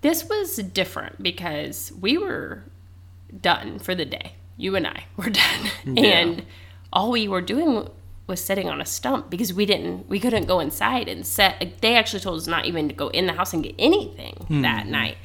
This 0.00 0.28
was 0.28 0.56
different 0.56 1.22
because 1.22 1.92
we 1.98 2.18
were 2.18 2.64
done 3.40 3.78
for 3.78 3.94
the 3.94 4.04
day. 4.04 4.34
You 4.56 4.76
and 4.76 4.86
I 4.86 5.04
were 5.16 5.30
done. 5.84 5.98
And 5.98 6.44
all 6.92 7.10
we 7.10 7.26
were 7.26 7.40
doing 7.40 7.88
was 8.26 8.42
sitting 8.42 8.68
on 8.68 8.80
a 8.80 8.86
stump 8.86 9.28
because 9.28 9.52
we 9.52 9.66
didn't 9.66 10.08
we 10.08 10.18
couldn't 10.18 10.46
go 10.46 10.58
inside 10.58 11.08
and 11.08 11.26
set 11.26 11.74
they 11.82 11.94
actually 11.94 12.20
told 12.20 12.40
us 12.40 12.46
not 12.46 12.64
even 12.64 12.88
to 12.88 12.94
go 12.94 13.08
in 13.08 13.26
the 13.26 13.34
house 13.34 13.52
and 13.52 13.62
get 13.62 13.74
anything 13.78 14.34
hmm. 14.48 14.62
that 14.62 14.86
night. 14.86 15.18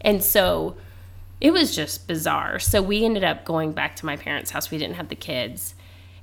And 0.00 0.22
so 0.22 0.76
it 1.40 1.52
was 1.52 1.74
just 1.74 2.06
bizarre. 2.06 2.58
So 2.58 2.82
we 2.82 3.04
ended 3.04 3.24
up 3.24 3.44
going 3.44 3.72
back 3.72 3.96
to 3.96 4.06
my 4.06 4.16
parents' 4.16 4.50
house. 4.50 4.70
We 4.70 4.78
didn't 4.78 4.96
have 4.96 5.08
the 5.08 5.14
kids. 5.16 5.74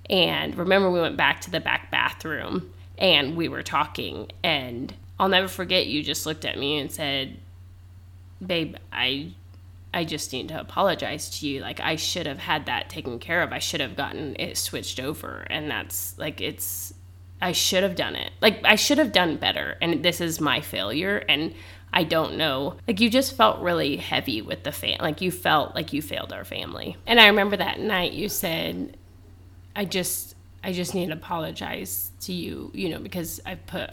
And 0.09 0.57
remember, 0.57 0.91
we 0.91 0.99
went 0.99 1.17
back 1.17 1.41
to 1.41 1.51
the 1.51 1.59
back 1.59 1.91
bathroom 1.91 2.71
and 2.97 3.35
we 3.37 3.47
were 3.47 3.63
talking. 3.63 4.31
And 4.43 4.93
I'll 5.19 5.29
never 5.29 5.47
forget, 5.47 5.87
you 5.87 6.03
just 6.03 6.25
looked 6.25 6.45
at 6.45 6.57
me 6.57 6.79
and 6.79 6.91
said, 6.91 7.37
Babe, 8.45 8.75
I. 8.91 9.33
I 9.95 10.05
just 10.05 10.33
need 10.33 10.47
to 10.47 10.59
apologize 10.59 11.29
to 11.37 11.47
you. 11.47 11.61
Like 11.61 11.79
I 11.79 11.97
should 11.97 12.25
have 12.25 12.39
had 12.39 12.65
that 12.65 12.89
taken 12.89 13.19
care 13.19 13.43
of. 13.43 13.53
I 13.53 13.59
should 13.59 13.79
have 13.79 13.95
gotten 13.95 14.35
it 14.39 14.57
switched 14.57 14.99
over 14.99 15.45
and 15.51 15.69
that's 15.69 16.17
like 16.17 16.41
it's 16.41 16.95
I 17.39 17.51
should 17.51 17.83
have 17.83 17.95
done 17.95 18.15
it. 18.15 18.31
Like 18.41 18.59
I 18.63 18.73
should 18.73 18.97
have 18.97 19.11
done 19.11 19.37
better 19.37 19.77
and 19.83 20.01
this 20.01 20.19
is 20.19 20.41
my 20.41 20.61
failure 20.61 21.23
and 21.29 21.53
I 21.93 22.03
don't 22.03 22.35
know. 22.37 22.77
Like 22.87 22.99
you 22.99 23.09
just 23.09 23.37
felt 23.37 23.61
really 23.61 23.97
heavy 23.97 24.41
with 24.41 24.63
the 24.63 24.71
fam. 24.71 24.97
Like 24.99 25.21
you 25.21 25.31
felt 25.31 25.75
like 25.75 25.93
you 25.93 26.01
failed 26.01 26.33
our 26.33 26.43
family. 26.43 26.97
And 27.05 27.19
I 27.19 27.27
remember 27.27 27.55
that 27.55 27.79
night 27.79 28.13
you 28.13 28.27
said 28.27 28.97
I 29.75 29.85
just 29.85 30.35
I 30.63 30.73
just 30.73 30.95
need 30.95 31.07
to 31.07 31.13
apologize 31.13 32.11
to 32.21 32.33
you, 32.33 32.71
you 32.73 32.89
know, 32.89 32.99
because 32.99 33.39
I 33.45 33.55
put 33.55 33.91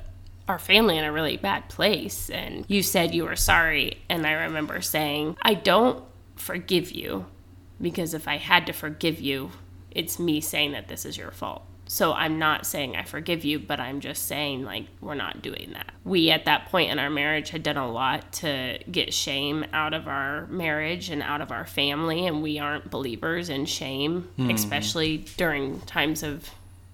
our 0.48 0.58
family 0.58 0.96
in 0.96 1.04
a 1.04 1.12
really 1.12 1.36
bad 1.36 1.68
place 1.68 2.30
and 2.30 2.64
you 2.68 2.82
said 2.82 3.14
you 3.14 3.24
were 3.24 3.36
sorry 3.36 3.98
and 4.08 4.26
I 4.26 4.32
remember 4.32 4.80
saying, 4.80 5.36
"I 5.42 5.54
don't 5.54 6.02
forgive 6.36 6.90
you 6.90 7.26
because 7.80 8.14
if 8.14 8.26
I 8.26 8.38
had 8.38 8.66
to 8.66 8.72
forgive 8.72 9.20
you, 9.20 9.50
it's 9.90 10.18
me 10.18 10.40
saying 10.40 10.72
that 10.72 10.88
this 10.88 11.04
is 11.04 11.18
your 11.18 11.32
fault." 11.32 11.64
So 11.90 12.12
I'm 12.12 12.38
not 12.38 12.66
saying 12.66 12.94
I 12.94 13.02
forgive 13.02 13.44
you, 13.44 13.58
but 13.58 13.80
I'm 13.80 13.98
just 13.98 14.26
saying 14.26 14.62
like 14.62 14.86
we're 15.00 15.16
not 15.16 15.42
doing 15.42 15.70
that. 15.72 15.92
We 16.04 16.30
at 16.30 16.44
that 16.44 16.66
point 16.66 16.92
in 16.92 17.00
our 17.00 17.10
marriage 17.10 17.50
had 17.50 17.64
done 17.64 17.76
a 17.76 17.90
lot 17.90 18.32
to 18.34 18.78
get 18.88 19.12
shame 19.12 19.66
out 19.72 19.92
of 19.92 20.06
our 20.06 20.46
marriage 20.46 21.10
and 21.10 21.20
out 21.20 21.40
of 21.40 21.50
our 21.50 21.66
family 21.66 22.28
and 22.28 22.44
we 22.44 22.60
aren't 22.60 22.92
believers 22.92 23.48
in 23.48 23.66
shame, 23.66 24.28
hmm. 24.36 24.50
especially 24.50 25.24
during 25.36 25.80
times 25.80 26.22
of 26.22 26.48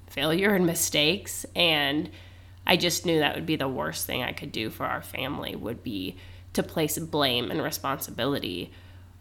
failure 0.06 0.54
and 0.54 0.64
mistakes 0.64 1.44
and 1.54 2.08
I 2.66 2.78
just 2.78 3.04
knew 3.04 3.18
that 3.18 3.34
would 3.34 3.44
be 3.44 3.56
the 3.56 3.68
worst 3.68 4.06
thing 4.06 4.22
I 4.22 4.32
could 4.32 4.50
do 4.50 4.70
for 4.70 4.86
our 4.86 5.02
family 5.02 5.54
would 5.54 5.82
be 5.82 6.16
to 6.54 6.62
place 6.62 6.96
blame 6.96 7.50
and 7.50 7.62
responsibility 7.62 8.72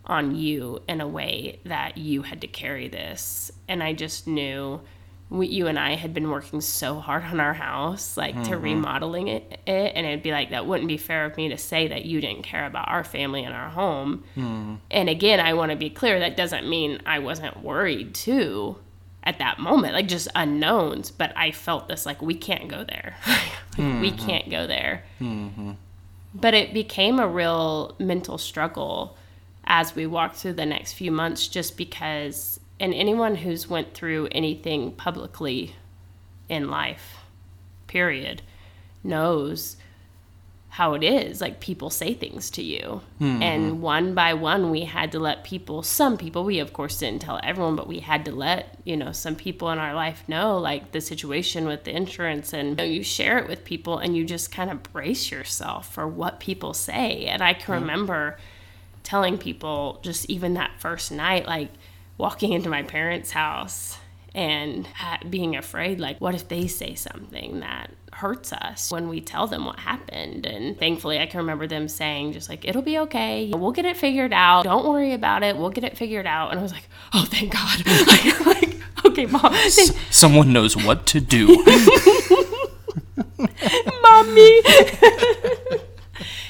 on 0.05 0.35
you 0.35 0.81
in 0.87 1.01
a 1.01 1.07
way 1.07 1.59
that 1.65 1.97
you 1.97 2.21
had 2.21 2.39
to 2.41 2.47
carry 2.47 2.87
this. 2.87 3.51
And 3.67 3.83
I 3.83 3.91
just 3.91 4.25
knew 4.25 4.79
we, 5.37 5.47
you 5.47 5.67
and 5.67 5.77
I 5.77 5.95
had 5.95 6.13
been 6.13 6.29
working 6.29 6.61
so 6.61 6.99
hard 6.99 7.23
on 7.23 7.39
our 7.39 7.53
house, 7.53 8.17
like 8.17 8.35
to 8.43 8.51
mm-hmm. 8.51 8.63
remodeling 8.63 9.27
it, 9.27 9.59
it, 9.67 9.93
and 9.95 10.05
it'd 10.05 10.23
be 10.23 10.31
like 10.31 10.51
that 10.51 10.65
wouldn't 10.65 10.87
be 10.87 10.97
fair 10.97 11.25
of 11.25 11.35
me 11.37 11.49
to 11.49 11.57
say 11.57 11.87
that 11.87 12.05
you 12.05 12.21
didn't 12.21 12.43
care 12.43 12.65
about 12.65 12.87
our 12.87 13.03
family 13.03 13.43
and 13.43 13.53
our 13.53 13.69
home. 13.69 14.23
Hmm. 14.35 14.75
And 14.89 15.09
again, 15.09 15.39
I 15.39 15.53
want 15.53 15.71
to 15.71 15.75
be 15.75 15.89
clear 15.89 16.19
that 16.19 16.37
doesn't 16.37 16.67
mean 16.67 17.01
I 17.05 17.19
wasn't 17.19 17.61
worried 17.63 18.15
too 18.15 18.77
at 19.23 19.39
that 19.39 19.59
moment, 19.59 19.93
like 19.93 20.07
just 20.07 20.27
unknowns. 20.35 21.11
But 21.11 21.33
I 21.35 21.51
felt 21.51 21.87
this 21.87 22.05
like 22.05 22.21
we 22.21 22.35
can't 22.35 22.67
go 22.67 22.83
there, 22.83 23.15
like, 23.27 23.41
we 23.77 23.83
mm-hmm. 23.83 24.25
can't 24.25 24.49
go 24.49 24.67
there. 24.67 25.03
Mm-hmm. 25.19 25.71
But 26.33 26.53
it 26.53 26.73
became 26.73 27.19
a 27.19 27.27
real 27.27 27.95
mental 27.97 28.37
struggle 28.37 29.17
as 29.65 29.95
we 29.95 30.05
walked 30.05 30.35
through 30.35 30.53
the 30.53 30.65
next 30.65 30.93
few 30.93 31.11
months, 31.11 31.47
just 31.47 31.77
because. 31.77 32.59
And 32.79 32.93
anyone 32.93 33.35
who's 33.35 33.69
went 33.69 33.93
through 33.93 34.27
anything 34.31 34.91
publicly 34.91 35.75
in 36.49 36.69
life, 36.69 37.17
period, 37.87 38.41
knows 39.03 39.77
how 40.75 40.93
it 40.93 41.03
is. 41.03 41.39
Like 41.39 41.61
people 41.61 41.89
say 41.89 42.13
things 42.13 42.49
to 42.51 42.61
you. 42.61 42.99
Hmm, 43.19 43.41
and 43.41 43.71
hmm. 43.71 43.81
one 43.81 44.13
by 44.13 44.33
one, 44.33 44.71
we 44.71 44.81
had 44.81 45.13
to 45.13 45.19
let 45.19 45.45
people, 45.45 45.83
some 45.83 46.17
people, 46.17 46.43
we 46.43 46.59
of 46.59 46.73
course 46.73 46.99
didn't 46.99 47.21
tell 47.21 47.39
everyone, 47.41 47.77
but 47.77 47.87
we 47.87 47.99
had 47.99 48.25
to 48.25 48.33
let, 48.33 48.77
you 48.83 48.97
know, 48.97 49.13
some 49.13 49.35
people 49.35 49.69
in 49.69 49.79
our 49.79 49.93
life 49.93 50.25
know 50.27 50.57
like 50.57 50.91
the 50.91 50.99
situation 50.99 51.65
with 51.65 51.85
the 51.85 51.95
insurance. 51.95 52.51
And 52.51 52.71
you, 52.71 52.75
know, 52.75 52.83
you 52.83 53.03
share 53.03 53.37
it 53.37 53.47
with 53.47 53.63
people 53.63 53.99
and 53.99 54.17
you 54.17 54.25
just 54.25 54.51
kind 54.51 54.69
of 54.69 54.83
brace 54.83 55.31
yourself 55.31 55.93
for 55.93 56.05
what 56.05 56.41
people 56.41 56.73
say. 56.73 57.23
And 57.27 57.41
I 57.41 57.53
can 57.53 57.73
hmm. 57.73 57.81
remember 57.81 58.37
telling 59.03 59.37
people 59.37 60.01
just 60.03 60.29
even 60.29 60.55
that 60.55 60.71
first 60.79 61.09
night, 61.09 61.45
like 61.47 61.69
walking 62.17 62.53
into 62.53 62.69
my 62.69 62.83
parents' 62.83 63.31
house 63.31 63.97
and 64.33 64.87
being 65.29 65.55
afraid 65.55 65.97
like 65.99 66.19
what 66.19 66.35
if 66.35 66.49
they 66.49 66.67
say 66.67 66.93
something 66.93 67.61
that 67.61 67.89
hurts 68.11 68.51
us 68.51 68.91
when 68.91 69.07
we 69.07 69.21
tell 69.21 69.47
them 69.47 69.65
what 69.65 69.79
happened? 69.79 70.45
And 70.45 70.77
thankfully 70.77 71.19
i 71.19 71.25
can 71.25 71.39
remember 71.39 71.67
them 71.67 71.87
saying 71.87 72.33
just 72.33 72.49
like 72.49 72.65
it'll 72.65 72.81
be 72.81 72.99
okay. 72.99 73.51
We'll 73.53 73.71
get 73.71 73.85
it 73.85 73.97
figured 73.97 74.33
out. 74.33 74.63
Don't 74.63 74.87
worry 74.87 75.13
about 75.13 75.43
it. 75.43 75.57
We'll 75.57 75.69
get 75.69 75.83
it 75.83 75.97
figured 75.97 76.27
out. 76.27 76.51
And 76.51 76.59
i 76.59 76.63
was 76.63 76.71
like 76.71 76.87
oh 77.13 77.25
thank 77.29 77.53
god. 77.53 77.83
Like, 78.07 78.45
like 78.45 78.81
okay 79.05 79.25
mom 79.25 79.53
thank- 79.53 79.97
Someone 80.11 80.51
knows 80.53 80.75
what 80.75 81.05
to 81.07 81.19
do. 81.21 81.63
mommy. 84.15 84.61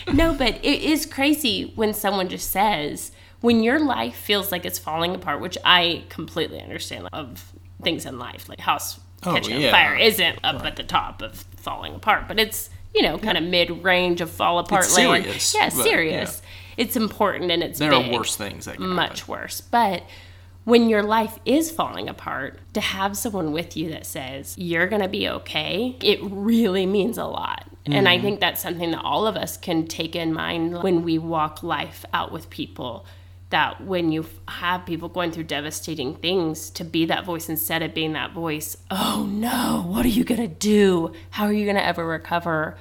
no, 0.14 0.34
but 0.34 0.56
it 0.64 0.82
is 0.82 1.06
crazy 1.06 1.72
when 1.76 1.94
someone 1.94 2.30
just 2.30 2.52
says, 2.52 3.12
when 3.46 3.62
your 3.62 3.80
life 3.80 4.16
feels 4.16 4.52
like 4.52 4.66
it's 4.66 4.80
falling 4.80 5.14
apart, 5.14 5.40
which 5.40 5.56
I 5.64 6.04
completely 6.10 6.60
understand 6.60 7.08
of 7.14 7.54
things 7.84 8.08
in 8.08 8.18
life, 8.18 8.50
like 8.50 8.60
house 8.60 9.00
oh, 9.24 9.34
catching 9.34 9.62
yeah. 9.62 9.70
fire 9.70 9.96
isn't 9.96 10.40
up 10.44 10.66
at 10.66 10.78
the 10.78 10.84
top 10.84 11.22
of 11.22 11.46
falling 11.58 11.94
apart, 11.94 12.28
but 12.28 12.40
it's 12.40 12.72
you 12.96 13.04
know 13.04 13.20
kind 13.20 13.38
of 13.38 13.44
mid 13.44 13.84
range 13.84 14.20
of 14.20 14.32
fall 14.32 14.58
apart 14.58 14.86
It's 14.86 14.98
land. 14.98 15.24
serious, 15.24 15.54
Yeah, 15.54 15.70
but, 15.70 15.84
serious. 15.84 16.42
It's 16.76 16.96
important 16.96 17.52
and 17.52 17.62
it's 17.62 17.78
there 17.78 17.92
big 17.92 18.08
are 18.08 18.18
worse 18.18 18.36
things 18.36 18.66
that 18.66 18.78
can 18.78 18.88
much 18.88 19.22
happen. 19.22 19.32
worse. 19.34 19.62
But 19.62 20.02
when 20.64 20.90
your 20.90 21.04
life 21.04 21.38
is 21.46 21.70
falling 21.70 22.10
apart, 22.10 22.60
to 22.74 22.82
have 22.82 23.16
someone 23.16 23.52
with 23.52 23.78
you 23.78 23.92
that 23.92 24.08
says, 24.08 24.58
you're 24.58 24.88
going 24.88 25.04
to 25.04 25.08
be 25.08 25.30
okay, 25.30 25.96
it 26.02 26.20
really 26.24 26.88
means 26.88 27.20
a 27.20 27.26
lot. 27.26 27.66
And 27.86 28.10
I 28.10 28.16
mm-hmm. 28.16 28.26
think 28.26 28.40
that's 28.40 28.64
something 28.64 28.90
that 28.92 29.02
all 29.04 29.28
of 29.28 29.38
us 29.38 29.58
can 29.58 29.86
take 29.86 30.16
in 30.16 30.34
mind 30.34 30.82
when 30.82 31.04
we 31.04 31.20
walk 31.20 31.62
life 31.62 32.04
out 32.14 32.32
with 32.32 32.50
people. 32.50 33.06
That 33.52 33.86
when 33.86 34.12
you 34.12 34.26
have 34.48 34.86
people 34.86 35.08
going 35.08 35.32
through 35.32 35.44
devastating 35.44 36.16
things, 36.16 36.70
to 36.72 36.84
be 36.84 37.06
that 37.06 37.26
voice 37.26 37.48
instead 37.48 37.84
of 37.84 37.94
being 37.94 38.14
that 38.14 38.34
voice, 38.34 38.76
oh 38.90 39.28
no, 39.30 39.86
what 39.88 40.04
are 40.06 40.10
you 40.10 40.24
gonna 40.24 40.48
do? 40.48 41.14
How 41.30 41.46
are 41.46 41.54
you 41.54 41.66
gonna 41.66 41.80
ever 41.80 42.06
recover? 42.06 42.76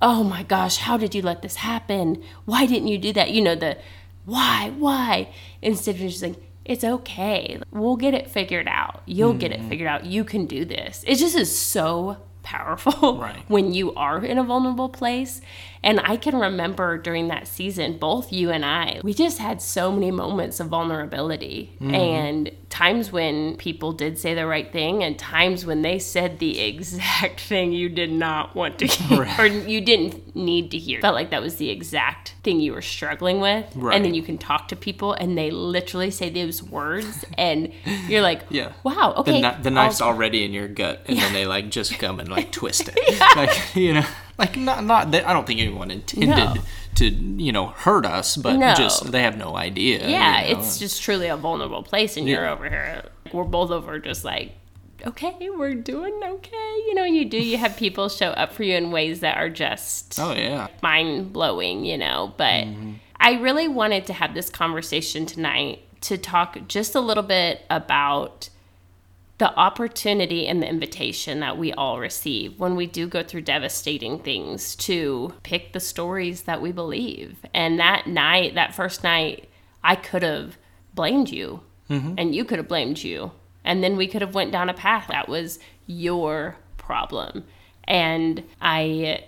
oh 0.00 0.22
my 0.22 0.42
gosh, 0.42 0.76
how 0.78 0.96
did 0.96 1.14
you 1.14 1.22
let 1.22 1.42
this 1.42 1.56
happen? 1.56 2.22
Why 2.44 2.66
didn't 2.66 2.88
you 2.88 2.98
do 2.98 3.12
that? 3.14 3.30
You 3.30 3.42
know, 3.42 3.54
the 3.54 3.78
why, 4.24 4.72
why? 4.76 5.32
Instead 5.62 5.96
of 5.96 6.02
just 6.02 6.22
like, 6.22 6.36
it's 6.64 6.84
okay. 6.84 7.60
We'll 7.72 7.96
get 7.96 8.14
it 8.14 8.30
figured 8.30 8.68
out. 8.68 9.02
You'll 9.06 9.32
get 9.32 9.52
it 9.52 9.60
mm-hmm. 9.60 9.68
figured 9.70 9.88
out. 9.88 10.04
You 10.04 10.22
can 10.22 10.46
do 10.46 10.64
this. 10.64 11.02
It 11.06 11.16
just 11.16 11.34
is 11.34 11.56
so 11.56 12.18
powerful 12.42 13.18
Right. 13.18 13.42
when 13.48 13.72
you 13.72 13.94
are 13.94 14.22
in 14.22 14.38
a 14.38 14.44
vulnerable 14.44 14.90
place. 14.90 15.40
And 15.82 16.00
I 16.00 16.16
can 16.16 16.36
remember 16.36 16.98
during 16.98 17.28
that 17.28 17.46
season, 17.46 17.98
both 17.98 18.32
you 18.32 18.50
and 18.50 18.64
I, 18.64 19.00
we 19.02 19.14
just 19.14 19.38
had 19.38 19.62
so 19.62 19.92
many 19.92 20.10
moments 20.10 20.60
of 20.60 20.68
vulnerability 20.68 21.72
mm-hmm. 21.80 21.94
and 21.94 22.50
times 22.68 23.10
when 23.10 23.56
people 23.56 23.92
did 23.92 24.18
say 24.18 24.34
the 24.34 24.46
right 24.46 24.70
thing 24.70 25.02
and 25.02 25.18
times 25.18 25.64
when 25.64 25.82
they 25.82 25.98
said 25.98 26.38
the 26.38 26.60
exact 26.60 27.40
thing 27.48 27.72
you 27.72 27.88
did 27.88 28.12
not 28.12 28.54
want 28.54 28.78
to 28.78 28.86
hear 28.86 29.28
or 29.38 29.46
you 29.46 29.80
didn't 29.80 30.36
need 30.36 30.70
to 30.70 30.78
hear. 30.78 31.00
Felt 31.00 31.14
like 31.14 31.30
that 31.30 31.42
was 31.42 31.56
the 31.56 31.70
exact 31.70 32.34
thing 32.42 32.60
you 32.60 32.72
were 32.72 32.82
struggling 32.82 33.40
with. 33.40 33.64
Right. 33.74 33.96
And 33.96 34.04
then 34.04 34.14
you 34.14 34.22
can 34.22 34.38
talk 34.38 34.68
to 34.68 34.76
people 34.76 35.12
and 35.14 35.38
they 35.38 35.50
literally 35.50 36.10
say 36.10 36.28
those 36.30 36.62
words 36.62 37.24
and 37.36 37.72
you're 38.08 38.22
like, 38.22 38.42
Yeah. 38.50 38.72
wow, 38.82 39.14
okay. 39.18 39.40
The, 39.40 39.56
the 39.62 39.70
knife's 39.70 40.00
I'll- 40.00 40.08
already 40.08 40.44
in 40.44 40.52
your 40.52 40.68
gut, 40.68 41.02
and 41.06 41.18
then 41.18 41.32
they 41.32 41.46
like 41.46 41.70
just 41.70 41.98
come 41.98 42.18
and 42.20 42.28
like 42.28 42.52
twist 42.52 42.88
it. 42.88 42.98
Like 43.36 43.76
you 43.76 43.94
know, 43.94 44.06
like 44.38 44.56
not 44.56 44.84
not. 44.84 45.10
That, 45.10 45.26
I 45.26 45.32
don't 45.32 45.46
think 45.46 45.60
anyone 45.60 45.90
intended 45.90 46.28
No. 46.28 46.54
to 46.96 47.08
you 47.08 47.52
know 47.52 47.66
hurt 47.66 48.06
us, 48.06 48.36
but 48.36 48.56
No. 48.56 48.74
just 48.74 49.10
they 49.10 49.22
have 49.22 49.36
no 49.36 49.56
idea. 49.56 50.08
Yeah, 50.08 50.42
you 50.46 50.54
know? 50.54 50.60
it's 50.60 50.78
just 50.78 51.02
truly 51.02 51.26
a 51.26 51.36
vulnerable 51.36 51.82
place, 51.82 52.16
and 52.16 52.28
you're 52.28 52.46
over 52.46 52.68
here. 52.68 53.04
We're 53.32 53.44
both 53.44 53.70
over 53.70 53.98
just 53.98 54.24
like, 54.24 54.52
okay, 55.06 55.50
we're 55.50 55.74
doing 55.74 56.14
okay. 56.22 56.74
You 56.86 56.94
know, 56.94 57.04
you 57.04 57.24
do. 57.24 57.38
You 57.38 57.58
have 57.58 57.76
people 57.76 58.08
show 58.08 58.28
up 58.30 58.52
for 58.52 58.62
you 58.62 58.76
in 58.76 58.90
ways 58.90 59.20
that 59.20 59.36
are 59.36 59.50
just 59.50 60.18
oh 60.18 60.32
yeah, 60.32 60.68
mind 60.82 61.32
blowing, 61.32 61.84
you 61.84 61.98
know. 61.98 62.32
But 62.36 62.64
mm-hmm. 62.64 62.92
I 63.20 63.32
really 63.40 63.68
wanted 63.68 64.06
to 64.06 64.12
have 64.12 64.34
this 64.34 64.48
conversation 64.50 65.26
tonight 65.26 65.82
to 66.02 66.16
talk 66.16 66.56
just 66.68 66.94
a 66.94 67.00
little 67.00 67.24
bit 67.24 67.62
about 67.68 68.50
the 69.38 69.54
opportunity 69.54 70.48
and 70.48 70.60
the 70.60 70.68
invitation 70.68 71.40
that 71.40 71.56
we 71.56 71.72
all 71.72 72.00
receive 72.00 72.58
when 72.58 72.74
we 72.74 72.86
do 72.86 73.06
go 73.06 73.22
through 73.22 73.40
devastating 73.42 74.18
things 74.18 74.74
to 74.74 75.32
pick 75.44 75.72
the 75.72 75.80
stories 75.80 76.42
that 76.42 76.60
we 76.60 76.72
believe. 76.72 77.38
And 77.54 77.78
that 77.78 78.08
night, 78.08 78.56
that 78.56 78.74
first 78.74 79.04
night, 79.04 79.48
I 79.82 79.94
could 79.94 80.24
have 80.24 80.58
blamed 80.92 81.28
you 81.28 81.60
mm-hmm. 81.88 82.14
and 82.18 82.34
you 82.34 82.44
could 82.44 82.58
have 82.58 82.66
blamed 82.66 83.02
you. 83.02 83.30
And 83.64 83.82
then 83.82 83.96
we 83.96 84.08
could 84.08 84.22
have 84.22 84.34
went 84.34 84.50
down 84.50 84.68
a 84.68 84.74
path 84.74 85.06
that 85.08 85.28
was 85.28 85.60
your 85.86 86.56
problem. 86.76 87.44
And 87.84 88.42
I 88.60 89.24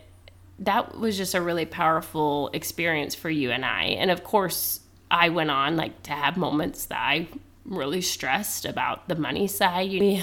that 0.59 0.99
was 0.99 1.17
just 1.17 1.35
a 1.35 1.41
really 1.41 1.65
powerful 1.65 2.51
experience 2.53 3.15
for 3.15 3.31
you 3.31 3.51
and 3.51 3.65
I. 3.65 3.85
And 3.85 4.11
of 4.11 4.25
course, 4.25 4.81
I 5.11 5.31
went 5.31 5.51
on 5.51 5.77
like 5.77 6.03
to 6.05 6.13
have 6.13 6.37
moments 6.37 6.87
that 6.87 6.99
I 7.01 7.29
really 7.71 8.03
stressed 8.03 8.67
about 8.67 9.09
the 9.09 9.15
money 9.15 9.47
side. 9.47 9.89
We 9.91 10.23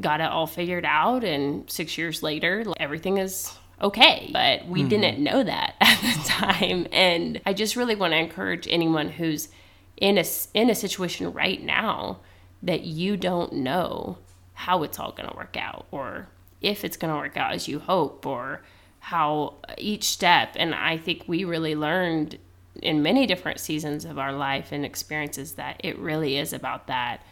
got 0.00 0.20
it 0.20 0.28
all 0.30 0.48
figured 0.48 0.84
out, 0.84 1.22
and 1.22 1.70
six 1.70 1.96
years 1.96 2.22
later, 2.22 2.64
everything 2.80 3.18
is 3.18 3.54
okay. 3.80 4.30
But 4.32 4.66
we 4.66 4.82
hmm. 4.82 4.88
didn't 4.88 5.22
know 5.22 5.44
that 5.44 5.74
at 5.80 6.00
the 6.00 6.28
time. 6.28 6.88
And 6.90 7.40
I 7.46 7.52
just 7.52 7.76
really 7.76 7.94
want 7.94 8.12
to 8.14 8.18
encourage 8.18 8.66
anyone 8.68 9.10
who's 9.10 9.48
in 9.96 10.18
a 10.18 10.24
in 10.54 10.70
a 10.70 10.74
situation 10.74 11.32
right 11.32 11.62
now 11.62 12.18
that 12.62 12.82
you 12.82 13.16
don't 13.16 13.52
know 13.52 14.18
how 14.54 14.82
it's 14.82 14.98
all 14.98 15.12
going 15.12 15.28
to 15.28 15.36
work 15.36 15.56
out 15.56 15.86
or 15.90 16.28
if 16.60 16.84
it's 16.84 16.96
going 16.96 17.12
to 17.12 17.18
work 17.18 17.36
out 17.36 17.52
as 17.52 17.68
you 17.68 17.78
hope 17.78 18.26
or 18.26 18.62
how 19.00 19.54
each 19.76 20.04
step 20.04 20.50
and 20.56 20.74
i 20.74 20.96
think 20.96 21.22
we 21.26 21.44
really 21.44 21.74
learned 21.74 22.38
in 22.82 23.02
many 23.02 23.26
different 23.26 23.60
seasons 23.60 24.04
of 24.04 24.18
our 24.18 24.32
life 24.32 24.72
and 24.72 24.84
experiences 24.84 25.52
that 25.52 25.80
it 25.82 25.98
really 25.98 26.36
is 26.36 26.52
about 26.52 26.86
that 26.86 27.22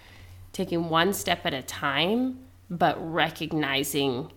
taking 0.53 0.89
one 0.89 1.13
step 1.13 1.45
at 1.45 1.55
a 1.55 1.63
time 1.63 2.39
but 2.69 2.97
recognizing 2.99 4.31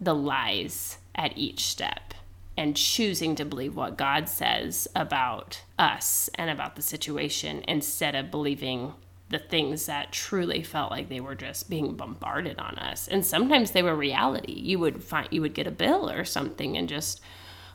the 0.00 0.14
lies 0.14 0.98
at 1.14 1.36
each 1.36 1.64
step 1.64 2.14
and 2.56 2.76
choosing 2.76 3.36
to 3.36 3.44
believe 3.44 3.76
what 3.76 3.96
God 3.96 4.28
says 4.28 4.88
about 4.96 5.62
us 5.78 6.28
and 6.34 6.50
about 6.50 6.74
the 6.74 6.82
situation 6.82 7.62
instead 7.68 8.16
of 8.16 8.32
believing 8.32 8.94
the 9.28 9.38
things 9.38 9.86
that 9.86 10.10
truly 10.10 10.62
felt 10.62 10.90
like 10.90 11.08
they 11.08 11.20
were 11.20 11.34
just 11.34 11.68
being 11.68 11.94
bombarded 11.94 12.58
on 12.58 12.76
us. 12.78 13.06
And 13.06 13.24
sometimes 13.24 13.70
they 13.70 13.82
were 13.82 13.94
reality. 13.94 14.54
You 14.54 14.78
would 14.80 15.04
find 15.04 15.28
you 15.30 15.42
would 15.42 15.54
get 15.54 15.66
a 15.66 15.72
bill 15.72 16.10
or 16.10 16.24
something 16.24 16.76
and 16.76 16.88
just 16.88 17.20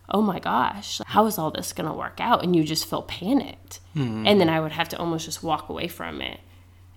oh 0.10 0.22
my 0.22 0.40
gosh, 0.40 1.00
how 1.06 1.26
is 1.26 1.38
all 1.38 1.52
this 1.52 1.74
going 1.74 1.90
to 1.90 1.96
work 1.96 2.20
out? 2.20 2.44
And 2.44 2.56
you 2.56 2.64
just 2.64 2.90
feel 2.90 3.04
panicked. 3.04 3.80
Hmm. 3.94 4.26
And 4.28 4.40
then 4.40 4.50
I 4.50 4.60
would 4.60 4.74
have 4.74 4.90
to 4.90 4.98
almost 4.98 5.26
just 5.26 5.44
walk 5.44 5.70
away 5.70 5.88
from 5.88 6.22
it 6.22 6.40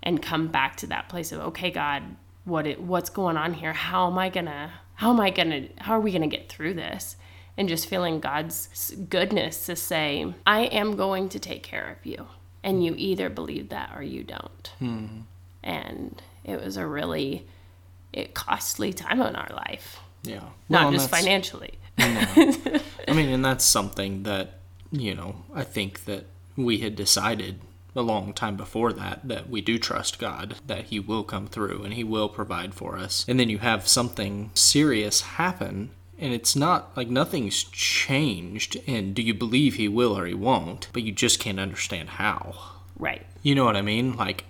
and 0.03 0.21
come 0.21 0.47
back 0.47 0.75
to 0.77 0.87
that 0.87 1.09
place 1.09 1.31
of 1.31 1.39
okay 1.39 1.71
god 1.71 2.03
what 2.45 2.65
it 2.65 2.81
what's 2.81 3.09
going 3.09 3.37
on 3.37 3.53
here? 3.53 3.73
How 3.73 4.07
am 4.07 4.17
i 4.17 4.29
gonna 4.29 4.71
how 4.95 5.11
am 5.11 5.19
i 5.19 5.29
gonna 5.29 5.67
how 5.77 5.93
are 5.93 5.99
we 5.99 6.11
gonna 6.11 6.27
get 6.27 6.49
through 6.49 6.75
this? 6.75 7.15
And 7.57 7.67
just 7.67 7.87
feeling 7.87 8.19
god's 8.19 8.95
goodness 9.09 9.65
to 9.65 9.75
say 9.75 10.33
i 10.45 10.61
am 10.61 10.95
going 10.95 11.29
to 11.29 11.39
take 11.39 11.63
care 11.63 11.97
of 11.97 12.05
you. 12.05 12.27
And 12.63 12.83
you 12.83 12.95
either 12.97 13.29
believe 13.29 13.69
that 13.69 13.91
or 13.95 14.03
you 14.03 14.23
don't. 14.23 14.71
Hmm. 14.79 15.07
And 15.63 16.21
it 16.43 16.61
was 16.61 16.77
a 16.77 16.85
really 16.85 17.47
it 18.13 18.33
costly 18.33 18.93
time 18.93 19.21
in 19.21 19.35
our 19.35 19.49
life 19.53 19.99
yeah. 20.23 20.41
not 20.69 20.83
Well, 20.83 20.91
just 20.93 21.09
financially 21.09 21.77
I 21.99 23.13
mean, 23.13 23.29
and 23.29 23.43
that's 23.43 23.65
something 23.65 24.23
that, 24.23 24.59
you 24.91 25.15
know, 25.15 25.43
I 25.53 25.63
think 25.63 26.05
that 26.05 26.25
we 26.55 26.79
had 26.79 26.95
decided 26.95 27.59
a 27.95 28.01
long 28.01 28.31
time 28.31 28.55
before 28.55 28.93
that 28.93 29.27
that 29.27 29.49
we 29.49 29.59
do 29.59 29.79
trust 29.79 30.19
God, 30.19 30.55
that 30.67 30.85
He 30.85 30.99
will 30.99 31.23
come 31.23 31.47
through 31.47 31.83
and 31.83 31.93
He 31.93 32.03
will 32.03 32.29
provide 32.29 32.73
for 32.73 32.97
us. 32.97 33.25
And 33.27 33.39
then 33.39 33.49
you 33.49 33.59
have 33.59 33.87
something 33.87 34.51
serious 34.53 35.21
happen, 35.21 35.91
and 36.19 36.33
it's 36.33 36.55
not 36.55 36.95
like 36.95 37.07
nothing's 37.07 37.63
changed. 37.63 38.77
And 38.85 39.15
do 39.15 39.21
you 39.21 39.33
believe 39.33 39.75
He 39.75 39.87
will 39.87 40.17
or 40.17 40.25
He 40.25 40.35
won't? 40.35 40.89
But 40.93 41.03
you 41.03 41.11
just 41.11 41.39
can't 41.39 41.59
understand 41.59 42.09
how. 42.09 42.55
right 42.97 43.25
You 43.41 43.55
know 43.55 43.65
what 43.65 43.75
I 43.75 43.81
mean? 43.81 44.15
Like, 44.15 44.45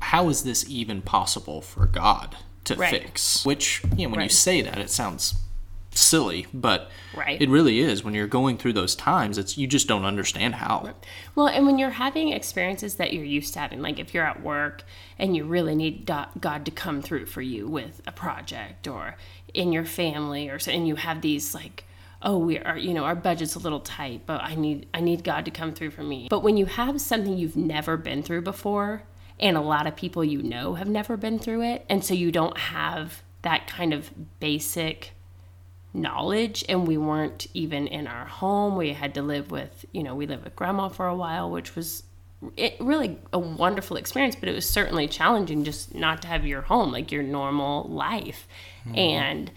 how 0.00 0.30
is 0.30 0.44
this 0.44 0.64
even 0.68 1.02
possible 1.02 1.60
for 1.60 1.86
God 1.86 2.36
to 2.64 2.74
Right. 2.74 2.90
fix? 3.02 3.44
Which, 3.44 3.82
you 3.96 4.06
know, 4.06 4.12
when 4.14 4.22
you 4.22 4.28
say 4.28 4.60
that, 4.62 4.78
it 4.78 4.90
sounds 4.90 5.34
silly, 5.92 6.46
but 6.54 6.90
Right. 7.16 7.40
it 7.42 7.48
really 7.48 7.80
is. 7.80 8.04
When 8.04 8.14
you're 8.14 8.28
going 8.28 8.58
through 8.58 8.74
those 8.74 8.94
times, 8.94 9.38
it's 9.38 9.58
you 9.58 9.66
just 9.66 9.88
don't 9.88 10.04
understand 10.04 10.56
how. 10.56 10.94
Well, 11.34 11.48
and 11.48 11.66
when 11.66 11.78
you're 11.78 11.90
having 11.90 12.28
experiences 12.28 12.94
that 12.96 13.12
you're 13.12 13.24
used 13.24 13.54
to 13.54 13.60
having, 13.60 13.82
like 13.82 13.98
if 13.98 14.14
you're 14.14 14.24
at 14.24 14.42
work 14.42 14.84
and 15.18 15.36
you 15.36 15.44
really 15.44 15.74
need 15.74 16.06
God 16.06 16.64
to 16.64 16.70
come 16.70 17.02
through 17.02 17.26
for 17.26 17.42
you 17.42 17.66
with 17.66 18.02
a 18.06 18.12
project 18.12 18.86
or 18.86 19.16
in 19.52 19.72
your 19.72 19.84
family 19.84 20.48
or 20.48 20.58
so, 20.60 20.70
and 20.70 20.86
you 20.86 20.94
have 20.94 21.22
these 21.22 21.54
like, 21.54 21.84
oh, 22.22 22.38
we 22.38 22.58
are, 22.58 22.78
you 22.78 22.94
know, 22.94 23.04
our 23.04 23.16
budget's 23.16 23.54
a 23.56 23.58
little 23.58 23.80
tight, 23.80 24.20
but 24.26 24.40
I 24.42 24.54
need, 24.54 24.86
I 24.94 25.00
need 25.00 25.24
God 25.24 25.44
to 25.46 25.50
come 25.50 25.72
through 25.72 25.90
for 25.90 26.02
me. 26.02 26.28
But 26.30 26.42
when 26.44 26.56
you 26.56 26.66
have 26.66 27.00
something 27.00 27.36
you've 27.36 27.56
never 27.56 27.96
been 27.96 28.22
through 28.22 28.42
before, 28.42 29.02
and 29.40 29.56
a 29.56 29.60
lot 29.60 29.86
of 29.86 29.96
people 29.96 30.22
you 30.22 30.42
know 30.42 30.74
have 30.74 30.88
never 30.88 31.16
been 31.16 31.38
through 31.38 31.62
it, 31.62 31.84
and 31.88 32.04
so 32.04 32.14
you 32.14 32.30
don't 32.30 32.56
have 32.56 33.22
that 33.42 33.66
kind 33.66 33.92
of 33.92 34.10
basic 34.38 35.12
knowledge. 35.92 36.64
And 36.68 36.86
we 36.86 36.96
weren't 36.96 37.46
even 37.54 37.86
in 37.86 38.06
our 38.06 38.26
home. 38.26 38.76
We 38.76 38.92
had 38.92 39.14
to 39.14 39.22
live 39.22 39.50
with 39.50 39.84
you 39.92 40.02
know 40.02 40.14
we 40.14 40.26
lived 40.26 40.44
with 40.44 40.56
grandma 40.56 40.88
for 40.88 41.06
a 41.06 41.16
while 41.16 41.50
which 41.50 41.74
was 41.74 42.04
it 42.56 42.76
really 42.80 43.18
a 43.32 43.38
wonderful 43.38 43.96
experience. 43.96 44.36
But 44.36 44.48
it 44.48 44.54
was 44.54 44.68
certainly 44.68 45.08
challenging 45.08 45.64
just 45.64 45.94
not 45.94 46.22
to 46.22 46.28
have 46.28 46.46
your 46.46 46.62
home 46.62 46.92
like 46.92 47.10
your 47.10 47.22
normal 47.22 47.88
life. 47.88 48.46
Mm-hmm. 48.86 48.98
And 48.98 49.50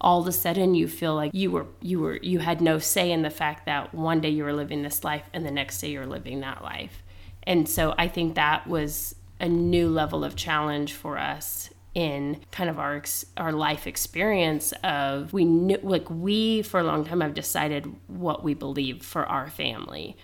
all 0.00 0.20
of 0.20 0.26
a 0.28 0.32
sudden 0.32 0.74
you 0.74 0.86
feel 0.86 1.14
like 1.14 1.32
you 1.34 1.50
were 1.50 1.66
you 1.80 2.00
were 2.00 2.18
you 2.22 2.38
had 2.38 2.60
no 2.60 2.78
say 2.78 3.10
in 3.10 3.22
the 3.22 3.30
fact 3.30 3.66
that 3.66 3.92
one 3.94 4.20
day 4.20 4.28
you 4.28 4.44
were 4.44 4.52
living 4.52 4.82
this 4.82 5.02
life 5.02 5.24
and 5.32 5.44
the 5.44 5.50
next 5.50 5.80
day 5.80 5.90
you're 5.90 6.06
living 6.06 6.40
that 6.40 6.62
life. 6.62 7.02
And 7.44 7.68
so 7.68 7.94
i 7.98 8.06
think 8.06 8.34
that 8.34 8.66
was 8.66 9.14
a 9.40 9.48
new 9.48 9.88
level 9.88 10.24
of 10.24 10.36
challenge 10.36 10.92
for 10.92 11.18
us 11.18 11.70
in 11.94 12.40
kind 12.50 12.68
of 12.70 12.78
our 12.78 12.96
ex- 12.96 13.26
our 13.36 13.52
life 13.52 13.86
experience 13.86 14.72
of 14.84 15.32
we 15.32 15.44
knew 15.44 15.78
like 15.82 16.08
we 16.10 16.62
for 16.62 16.80
a 16.80 16.84
long 16.84 17.04
time 17.04 17.20
have 17.20 17.34
decided 17.34 17.92
what 18.06 18.44
we 18.44 18.54
believe 18.54 19.02
for 19.02 19.26
our 19.26 19.48
family. 19.48 20.16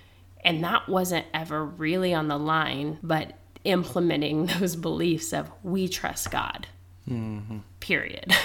And 0.44 0.62
that 0.62 0.88
wasn't 0.88 1.26
ever 1.32 1.64
really 1.64 2.12
on 2.12 2.28
the 2.28 2.38
line 2.38 2.98
but 3.02 3.38
implementing 3.64 4.46
those 4.58 4.76
beliefs 4.76 5.32
of 5.32 5.50
we 5.62 5.88
trust 5.88 6.30
god. 6.30 6.66
Mm-hmm. 7.08 7.58
Period. 7.80 8.32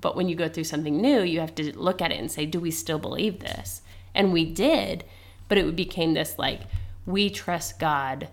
But 0.00 0.16
when 0.16 0.28
you 0.28 0.34
go 0.34 0.48
through 0.48 0.64
something 0.64 1.00
new 1.00 1.22
you 1.22 1.38
have 1.38 1.54
to 1.54 1.78
look 1.78 2.02
at 2.02 2.10
it 2.10 2.18
and 2.18 2.28
say 2.28 2.44
do 2.44 2.58
we 2.58 2.72
still 2.72 2.98
believe 2.98 3.38
this? 3.38 3.82
And 4.16 4.32
we 4.32 4.44
did 4.44 5.04
but 5.46 5.58
it 5.58 5.76
became 5.76 6.14
this 6.14 6.36
like 6.38 6.62
we 7.06 7.30
trust 7.30 7.78
god 7.78 8.28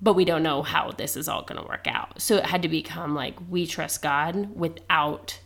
but 0.00 0.14
we 0.14 0.24
don't 0.24 0.42
know 0.42 0.62
how 0.62 0.92
this 0.92 1.16
is 1.16 1.28
all 1.28 1.42
going 1.42 1.60
to 1.60 1.66
work 1.66 1.86
out. 1.86 2.20
So 2.20 2.36
it 2.36 2.46
had 2.46 2.62
to 2.62 2.68
become 2.68 3.14
like 3.14 3.36
we 3.48 3.66
trust 3.66 4.02
God 4.02 4.54
without 4.54 5.40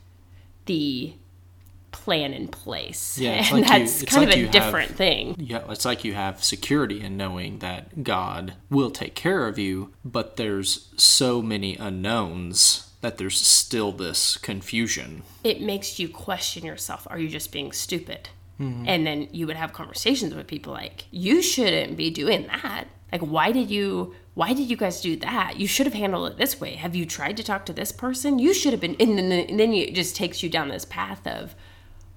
the 0.66 1.14
plan 1.92 2.32
in 2.32 2.48
place. 2.48 3.18
Yeah, 3.18 3.32
and 3.32 3.50
like 3.52 3.66
that's 3.66 4.02
it's 4.02 4.12
kind 4.12 4.26
like 4.26 4.34
of 4.34 4.40
you 4.40 4.48
a 4.48 4.52
have- 4.52 4.64
different 4.64 4.96
thing. 4.96 5.36
Yeah, 5.38 5.62
it's 5.68 5.84
like 5.84 6.04
you 6.04 6.14
have 6.14 6.44
security 6.44 7.00
in 7.00 7.16
knowing 7.16 7.58
that 7.58 8.04
God 8.04 8.54
will 8.70 8.90
take 8.90 9.14
care 9.14 9.46
of 9.46 9.58
you, 9.58 9.92
but 10.04 10.36
there's 10.36 10.88
so 10.96 11.42
many 11.42 11.76
unknowns 11.76 12.86
that 13.00 13.18
there's 13.18 13.40
still 13.40 13.92
this 13.92 14.36
confusion. 14.36 15.22
It 15.42 15.62
makes 15.62 15.98
you 15.98 16.08
question 16.08 16.64
yourself. 16.64 17.06
Are 17.10 17.18
you 17.18 17.28
just 17.28 17.50
being 17.50 17.72
stupid? 17.72 18.28
Mm-hmm. 18.60 18.84
And 18.86 19.06
then 19.06 19.28
you 19.32 19.46
would 19.46 19.56
have 19.56 19.72
conversations 19.72 20.34
with 20.34 20.46
people 20.46 20.74
like, 20.74 21.04
you 21.10 21.40
shouldn't 21.40 21.96
be 21.96 22.10
doing 22.10 22.46
that. 22.48 22.88
Like, 23.10 23.22
why 23.22 23.52
did 23.52 23.70
you? 23.70 24.14
Why 24.34 24.52
did 24.52 24.70
you 24.70 24.76
guys 24.76 25.00
do 25.00 25.16
that? 25.16 25.58
You 25.58 25.66
should 25.66 25.86
have 25.86 25.94
handled 25.94 26.30
it 26.30 26.38
this 26.38 26.60
way. 26.60 26.74
Have 26.76 26.94
you 26.94 27.04
tried 27.04 27.36
to 27.36 27.42
talk 27.42 27.66
to 27.66 27.72
this 27.72 27.92
person? 27.92 28.38
You 28.38 28.54
should 28.54 28.72
have 28.72 28.80
been. 28.80 28.96
And 29.00 29.18
then, 29.18 29.32
and 29.32 29.58
then 29.58 29.72
it 29.72 29.94
just 29.94 30.14
takes 30.14 30.42
you 30.42 30.48
down 30.48 30.68
this 30.68 30.84
path 30.84 31.26
of, 31.26 31.54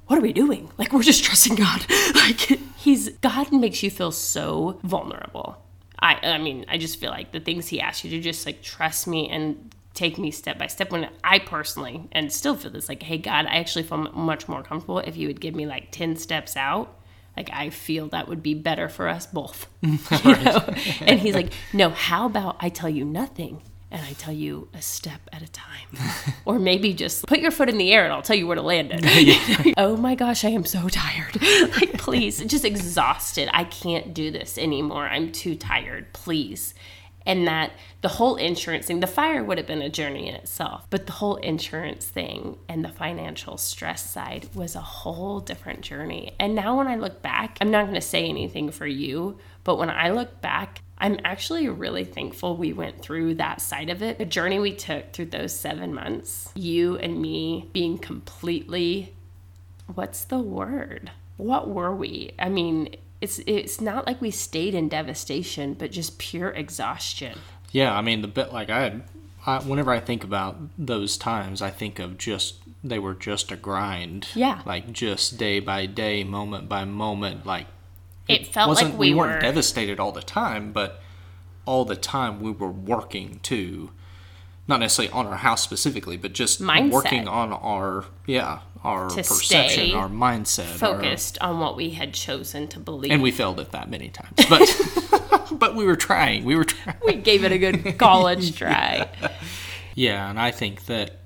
what 0.08 0.20
are 0.20 0.22
we 0.22 0.34
doing? 0.34 0.70
Like, 0.78 0.94
we're 0.94 1.02
just 1.02 1.24
trusting 1.24 1.56
God. 1.56 1.86
like, 2.16 2.40
He's, 2.78 3.10
God 3.10 3.52
makes 3.52 3.82
you 3.82 3.90
feel 3.90 4.12
so 4.12 4.80
vulnerable. 4.84 5.58
I, 6.00 6.20
I 6.22 6.38
mean, 6.38 6.66
I 6.68 6.78
just 6.78 7.00
feel 7.00 7.12
like 7.12 7.32
the 7.32 7.40
things 7.40 7.68
He 7.68 7.80
asks 7.80 8.04
you 8.04 8.12
to 8.12 8.20
just 8.20 8.46
like 8.46 8.62
trust 8.62 9.08
me 9.08 9.30
and 9.30 9.74
take 9.94 10.18
me 10.18 10.32
step 10.32 10.58
by 10.58 10.68
step 10.68 10.92
when 10.92 11.10
I 11.24 11.40
personally 11.40 12.08
and 12.12 12.32
still 12.32 12.56
feel 12.56 12.72
this 12.72 12.90
like, 12.90 13.04
hey, 13.04 13.18
God, 13.18 13.46
I 13.46 13.56
actually 13.58 13.84
feel 13.84 13.98
much 13.98 14.48
more 14.48 14.64
comfortable 14.64 15.00
if 15.00 15.16
you 15.16 15.28
would 15.28 15.40
give 15.40 15.56
me 15.56 15.66
like 15.66 15.92
10 15.92 16.16
steps 16.16 16.58
out. 16.58 17.00
Like, 17.36 17.50
I 17.52 17.70
feel 17.70 18.08
that 18.10 18.28
would 18.28 18.44
be 18.44 18.54
better 18.54 18.90
for 18.90 19.08
us 19.08 19.26
both. 19.26 19.68
you 19.82 19.98
know? 20.44 20.74
and 21.02 21.20
he's 21.20 21.36
like, 21.36 21.52
no, 21.74 21.90
how 21.90 22.26
about 22.26 22.58
I 22.60 22.70
tell 22.70 22.90
you 22.90 23.06
nothing 23.06 23.62
and 23.94 24.04
I 24.04 24.14
tell 24.14 24.34
you 24.34 24.68
a 24.74 24.82
step 24.82 25.22
at 25.32 25.44
a 25.44 25.48
time. 25.48 25.88
or 26.46 26.58
maybe 26.58 26.94
just 26.94 27.28
put 27.28 27.40
your 27.40 27.52
foot 27.52 27.70
in 27.70 27.78
the 27.78 27.94
air 27.94 28.04
and 28.04 28.12
I'll 28.12 28.24
tell 28.24 28.36
you 28.36 28.48
where 28.48 28.56
to 28.56 28.62
land 28.62 28.90
it. 28.92 29.76
oh 29.78 29.96
my 29.96 30.16
gosh, 30.16 30.44
I 30.44 30.50
am 30.50 30.66
so 30.66 30.90
tired. 30.90 31.40
like, 31.42 32.00
please, 32.00 32.44
just 32.46 32.66
exhausted. 32.66 33.50
I 33.54 33.64
can't 33.66 34.14
do 34.14 34.32
this 34.32 34.58
anymore. 34.58 35.06
I'm 35.06 35.32
too 35.32 35.56
tired. 35.56 36.12
Please. 36.12 36.74
And 37.26 37.48
that 37.48 37.72
the 38.02 38.10
whole 38.10 38.36
insurance 38.36 38.86
thing, 38.86 39.00
the 39.00 39.08
fire 39.08 39.44
would 39.44 39.58
have 39.58 39.68
been 39.68 39.82
a 39.82 39.90
journey 39.90 40.28
in 40.28 40.36
itself, 40.36 40.86
but 40.90 41.06
the 41.06 41.14
whole 41.14 41.38
insurance 41.38 42.06
thing 42.06 42.58
and 42.68 42.84
the 42.84 42.90
financial 42.90 43.58
stress 43.58 44.10
side 44.10 44.50
was 44.54 44.76
a 44.76 44.82
whole 44.82 45.40
different 45.40 45.82
journey. 45.82 46.34
And 46.40 46.56
now 46.56 46.78
when 46.78 46.88
I 46.88 46.96
look 46.96 47.22
back, 47.22 47.58
I'm 47.62 47.72
not 47.72 47.84
going 47.84 47.96
to 47.96 48.02
say 48.02 48.28
anything 48.28 48.72
for 48.72 48.88
you, 48.88 49.38
but 49.64 49.78
when 49.78 49.90
I 49.90 50.10
look 50.10 50.42
back, 50.42 50.82
I'm 50.98 51.20
actually 51.24 51.68
really 51.68 52.06
thankful 52.06 52.56
we 52.56 52.72
went 52.72 53.02
through 53.02 53.36
that 53.36 53.62
side 53.62 53.90
of 53.90 54.02
it. 54.02 54.18
The 54.18 54.26
journey 54.26 54.60
we 54.60 54.74
took 54.74 55.12
through 55.12 55.28
those 55.28 55.54
seven 55.54 55.94
months, 55.94 56.50
you 56.56 56.98
and 56.98 57.22
me 57.22 57.70
being 57.74 57.98
completely, 57.98 59.14
what's 59.94 60.26
the 60.26 60.40
word? 60.40 61.12
What 61.38 61.70
were 61.70 61.94
we? 61.94 62.34
I 62.40 62.50
mean, 62.50 62.96
it's 63.24 63.40
it's 63.48 63.80
not 63.80 64.06
like 64.06 64.20
we 64.20 64.32
stayed 64.32 64.76
in 64.76 64.90
devastation, 64.90 65.76
but 65.76 65.92
just 65.92 66.20
pure 66.20 66.50
exhaustion. 66.50 67.40
Yeah, 67.72 67.96
I 67.96 68.02
mean 68.02 68.22
the 68.22 68.28
bit 68.28 68.52
like 68.52 68.70
I 68.70 68.82
had. 68.82 69.04
I, 69.46 69.60
whenever 69.60 69.92
I 69.92 70.02
think 70.02 70.26
about 70.26 70.58
those 70.78 71.18
times, 71.18 71.62
I 71.62 71.70
think 71.70 72.00
of 72.00 72.18
just 72.18 72.56
they 72.84 73.00
were 73.00 73.14
just 73.14 73.50
a 73.50 73.56
grind. 73.56 74.28
Yeah, 74.36 74.62
like 74.66 74.92
just 74.92 75.38
day 75.38 75.62
by 75.62 75.86
day, 75.86 76.26
moment 76.26 76.68
by 76.68 76.84
moment, 76.84 77.46
like 77.46 77.68
it 78.28 78.48
felt 78.48 78.76
like 78.76 78.92
we, 78.92 79.12
we 79.12 79.16
weren't 79.16 79.36
were, 79.36 79.40
devastated 79.40 80.02
all 80.02 80.12
the 80.12 80.22
time, 80.22 80.74
but 80.74 81.02
all 81.66 81.86
the 81.86 81.96
time 81.96 82.42
we 82.42 82.52
were 82.52 82.72
working 82.72 83.40
to 83.44 83.92
not 84.68 84.82
necessarily 84.82 85.14
on 85.14 85.28
our 85.28 85.38
house 85.38 85.62
specifically, 85.62 86.18
but 86.18 86.34
just 86.34 86.62
Mindset. 86.62 86.92
working 86.92 87.28
on 87.30 87.54
our 87.54 88.04
yeah 88.28 88.60
our 88.84 89.10
To 89.10 89.16
perception, 89.16 89.96
our 89.96 90.10
mindset, 90.10 90.72
our- 90.72 90.78
focused 90.98 91.38
on 91.42 91.60
what 91.60 91.76
we 91.76 91.92
had 91.92 92.14
chosen 92.14 92.68
to 92.70 92.80
believe. 92.80 93.12
and 93.12 93.22
we 93.22 93.32
failed 93.32 93.60
at 93.60 93.72
that 93.72 93.90
many 93.90 94.10
times, 94.10 94.34
but 94.50 95.50
but 95.60 95.76
we 95.76 95.86
were 95.86 95.96
trying. 95.96 96.44
We 96.46 96.56
were 96.56 96.66
trying. 96.66 96.98
we 97.06 97.14
gave 97.16 97.44
it 97.44 97.52
a 97.52 97.58
good 97.58 97.98
college 97.98 98.56
try. 98.58 99.10
Yeah, 99.96 100.30
and 100.30 100.40
I 100.40 100.52
think 100.52 100.86
that 100.88 101.20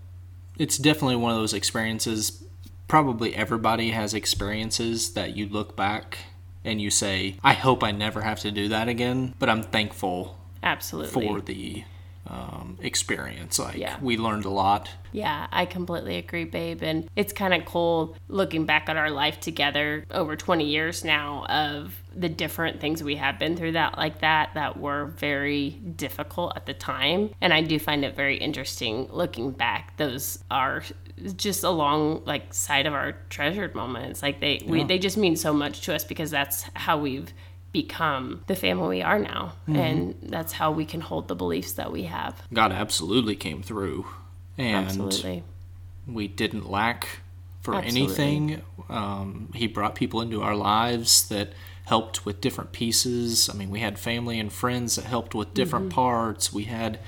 it's 0.58 0.78
definitely 0.78 1.16
one 1.16 1.32
of 1.32 1.38
those 1.38 1.54
experiences. 1.54 2.44
Probably 2.88 3.36
everybody 3.36 3.92
has 3.92 4.14
experiences 4.14 5.14
that 5.14 5.36
you 5.36 5.48
look 5.50 5.76
back 5.76 6.18
and 6.64 6.80
you 6.82 6.90
say, 6.90 7.36
"I 7.44 7.54
hope 7.54 7.84
I 7.84 7.92
never 7.92 8.22
have 8.22 8.40
to 8.42 8.52
do 8.52 8.68
that 8.70 8.88
again," 8.88 9.34
but 9.40 9.50
I'm 9.50 9.64
thankful 9.64 10.38
Absolutely. 10.64 11.12
for 11.28 11.42
the 11.42 11.84
um, 12.30 12.78
experience. 12.82 13.60
Like 13.60 13.78
Yeah. 13.78 13.98
we 14.02 14.18
learned 14.18 14.46
a 14.46 14.50
lot. 14.50 14.90
Yeah, 15.12 15.48
I 15.52 15.66
completely 15.66 16.18
agree, 16.18 16.44
babe. 16.44 16.84
And 16.84 17.10
it's 17.16 17.34
kind 17.34 17.54
of 17.54 17.66
cool 17.66 18.16
looking 18.28 18.66
back 18.66 18.90
at 18.90 18.98
our 18.98 19.10
life 19.10 19.40
together 19.40 20.06
over 20.12 20.36
20 20.36 20.66
years 20.66 21.04
now 21.04 21.46
of 21.46 21.94
the 22.16 22.30
different 22.30 22.82
things 22.82 23.04
we 23.04 23.16
have 23.16 23.40
been 23.40 23.56
through 23.56 23.74
that 23.74 23.98
like 23.98 24.20
that 24.22 24.54
that 24.56 24.80
were 24.80 25.06
very 25.18 25.70
difficult 25.70 26.54
at 26.56 26.66
the 26.66 26.74
time. 26.74 27.32
And 27.42 27.54
I 27.54 27.62
do 27.62 27.80
find 27.80 28.04
it 28.04 28.16
very 28.16 28.38
interesting 28.38 29.08
looking 29.12 29.52
back. 29.52 29.96
Those 29.98 30.44
are 30.52 30.84
just 31.36 31.64
along 31.64 32.24
like 32.26 32.54
side 32.54 32.86
of 32.86 32.94
our 32.94 33.14
treasured 33.30 33.74
moments. 33.76 34.22
Like 34.22 34.40
they 34.40 34.62
we, 34.66 34.84
they 34.84 35.00
just 35.00 35.18
mean 35.18 35.36
so 35.36 35.54
much 35.54 35.82
to 35.82 35.96
us 35.96 36.04
because 36.04 36.30
that's 36.32 36.64
how 36.76 36.98
we've 37.00 37.34
become 37.82 38.44
the 38.48 38.56
family 38.56 38.98
we 38.98 39.02
are 39.04 39.20
now. 39.20 39.54
And 39.68 40.16
that's 40.24 40.54
how 40.54 40.72
we 40.72 40.86
can 40.86 41.02
hold 41.02 41.28
the 41.28 41.36
beliefs 41.36 41.74
that 41.74 41.92
we 41.92 42.04
have. 42.04 42.34
God 42.52 42.72
absolutely 42.72 43.36
came 43.36 43.62
through, 43.62 44.08
and 44.58 44.88
Absolutely. 44.88 45.44
we 46.08 46.28
didn't 46.28 46.70
lack 46.70 47.22
for 47.62 47.76
Absolutely. 47.76 48.26
anything. 48.26 48.62
Um, 48.90 49.50
he 49.54 49.68
brought 49.68 49.94
people 49.94 50.22
into 50.22 50.42
our 50.42 50.56
lives 50.56 51.28
that 51.30 51.54
helped 51.86 52.26
with 52.26 52.42
different 52.42 52.72
pieces. 52.72 53.50
I 53.50 53.54
mean, 53.54 53.70
we 53.70 53.80
had 53.82 54.00
family 54.00 54.40
and 54.40 54.52
friends 54.52 54.96
that 54.96 55.06
helped 55.06 55.36
with 55.36 55.54
different 55.54 55.90
Mm-hmm. 55.90 55.96
parts. 55.96 56.52
We 56.52 56.64
had, 56.64 57.00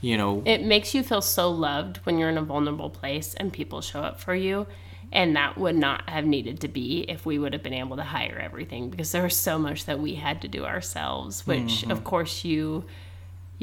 you 0.00 0.16
know, 0.16 0.42
it 0.44 0.62
makes 0.64 0.94
you 0.94 1.02
feel 1.04 1.22
so 1.22 1.48
loved 1.50 1.98
when 1.98 2.18
you're 2.18 2.28
in 2.30 2.38
a 2.38 2.42
vulnerable 2.42 2.90
place 2.90 3.34
and 3.34 3.52
people 3.52 3.80
show 3.80 4.00
up 4.00 4.18
for 4.20 4.34
you 4.34 4.66
and 5.12 5.36
that 5.36 5.58
would 5.58 5.76
not 5.76 6.08
have 6.08 6.24
needed 6.24 6.60
to 6.60 6.68
be 6.68 7.04
if 7.08 7.26
we 7.26 7.38
would 7.38 7.52
have 7.52 7.62
been 7.62 7.74
able 7.74 7.96
to 7.96 8.02
hire 8.02 8.38
everything 8.42 8.90
because 8.90 9.12
there 9.12 9.22
was 9.22 9.36
so 9.36 9.58
much 9.58 9.84
that 9.84 10.00
we 10.00 10.14
had 10.14 10.40
to 10.42 10.48
do 10.48 10.64
ourselves 10.64 11.46
which 11.46 11.58
mm-hmm. 11.60 11.90
of 11.90 12.02
course 12.02 12.44
you 12.44 12.84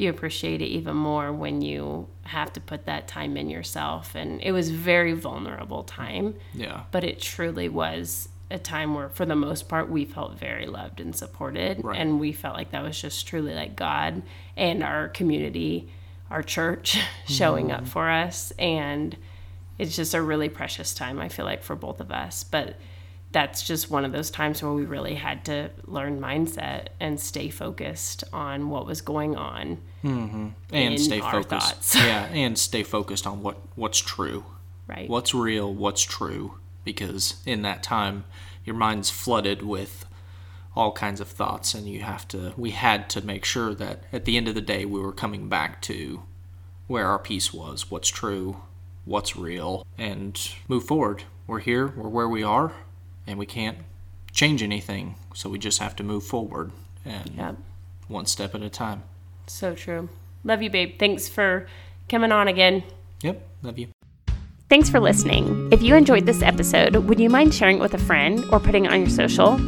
you 0.00 0.08
appreciate 0.08 0.62
it 0.62 0.66
even 0.66 0.96
more 0.96 1.32
when 1.32 1.60
you 1.60 2.08
have 2.22 2.52
to 2.54 2.60
put 2.60 2.86
that 2.86 3.06
time 3.06 3.36
in 3.36 3.50
yourself. 3.50 4.14
And 4.14 4.40
it 4.42 4.52
was 4.52 4.70
very 4.70 5.12
vulnerable 5.12 5.84
time 5.84 6.36
yeah, 6.54 6.84
but 6.90 7.04
it 7.04 7.20
truly 7.20 7.68
was 7.68 8.28
a 8.50 8.58
time 8.58 8.94
where 8.94 9.10
for 9.10 9.26
the 9.26 9.36
most 9.36 9.68
part 9.68 9.88
we 9.90 10.04
felt 10.04 10.38
very 10.38 10.66
loved 10.66 11.00
and 11.00 11.14
supported. 11.14 11.84
Right. 11.84 12.00
and 12.00 12.18
we 12.18 12.32
felt 12.32 12.56
like 12.56 12.70
that 12.70 12.82
was 12.82 13.00
just 13.00 13.28
truly 13.28 13.54
like 13.54 13.76
god 13.76 14.22
and 14.56 14.82
our 14.82 15.08
community 15.08 15.88
our 16.30 16.42
church 16.42 16.98
showing 17.28 17.70
up 17.70 17.80
mm-hmm. 17.80 17.90
for 17.90 18.08
us. 18.08 18.52
And 18.52 19.16
it's 19.80 19.96
just 19.96 20.14
a 20.14 20.22
really 20.22 20.48
precious 20.48 20.94
time 20.94 21.18
i 21.18 21.28
feel 21.28 21.44
like 21.44 21.62
for 21.62 21.74
both 21.74 22.00
of 22.00 22.10
us 22.10 22.44
but 22.44 22.76
that's 23.32 23.62
just 23.62 23.90
one 23.90 24.04
of 24.04 24.12
those 24.12 24.30
times 24.30 24.62
where 24.62 24.72
we 24.72 24.84
really 24.84 25.14
had 25.14 25.44
to 25.44 25.70
learn 25.86 26.20
mindset 26.20 26.88
and 26.98 27.20
stay 27.20 27.48
focused 27.48 28.24
on 28.32 28.70
what 28.70 28.86
was 28.86 29.00
going 29.00 29.36
on 29.36 29.78
mm-hmm. 30.02 30.48
and 30.72 31.00
stay 31.00 31.20
focused. 31.20 31.94
yeah, 31.94 32.24
and 32.32 32.58
stay 32.58 32.82
focused 32.82 33.26
on 33.26 33.42
what 33.42 33.58
what's 33.76 33.98
true. 33.98 34.44
right 34.88 35.08
what's 35.08 35.32
real, 35.32 35.72
what's 35.72 36.02
true, 36.02 36.58
because 36.84 37.40
in 37.46 37.62
that 37.62 37.82
time, 37.82 38.24
your 38.64 38.74
mind's 38.74 39.10
flooded 39.10 39.62
with 39.62 40.06
all 40.74 40.92
kinds 40.92 41.20
of 41.20 41.28
thoughts, 41.28 41.74
and 41.74 41.86
you 41.88 42.00
have 42.00 42.26
to, 42.28 42.52
we 42.56 42.70
had 42.70 43.10
to 43.10 43.24
make 43.24 43.44
sure 43.44 43.74
that 43.74 44.02
at 44.12 44.24
the 44.24 44.36
end 44.36 44.48
of 44.48 44.54
the 44.54 44.60
day, 44.60 44.84
we 44.84 45.00
were 45.00 45.12
coming 45.12 45.48
back 45.48 45.82
to 45.82 46.22
where 46.86 47.06
our 47.06 47.18
peace 47.18 47.52
was, 47.52 47.90
what's 47.90 48.08
true, 48.08 48.62
what's 49.10 49.34
real, 49.36 49.84
and 49.98 50.52
move 50.68 50.84
forward. 50.84 51.24
We're 51.48 51.58
here, 51.58 51.88
we're 51.88 52.08
where 52.08 52.28
we 52.28 52.44
are, 52.44 52.72
and 53.26 53.38
we 53.40 53.44
can't 53.46 53.78
change 54.32 54.62
anything, 54.62 55.16
so 55.34 55.50
we 55.50 55.58
just 55.58 55.80
have 55.80 55.96
to 55.96 56.04
move 56.04 56.22
forward 56.24 56.70
and 57.04 57.30
Yep. 57.36 57.56
one 58.06 58.26
step 58.26 58.54
at 58.54 58.62
a 58.62 58.70
time. 58.70 59.02
so 59.48 59.74
true 59.74 60.08
love 60.44 60.62
you 60.62 60.70
babe 60.70 60.96
thanks 60.98 61.28
for 61.28 61.66
coming 62.08 62.30
on 62.30 62.46
again 62.46 62.84
Yep, 63.22 63.48
love 63.62 63.78
you. 63.78 63.88
Thanks 64.68 64.88
for 64.88 65.00
listening. 65.00 65.68
If 65.72 65.82
you 65.82 65.96
enjoyed 65.96 66.24
this 66.24 66.40
episode, 66.42 66.94
would 66.94 67.18
you 67.18 67.28
mind 67.28 67.52
sharing 67.52 67.78
it 67.78 67.80
with 67.80 67.92
a 67.94 67.98
friend 67.98 68.44
or 68.52 68.60
putting 68.60 68.84
it 68.84 68.92
on 68.92 69.00
your 69.00 69.10
social? 69.10 69.58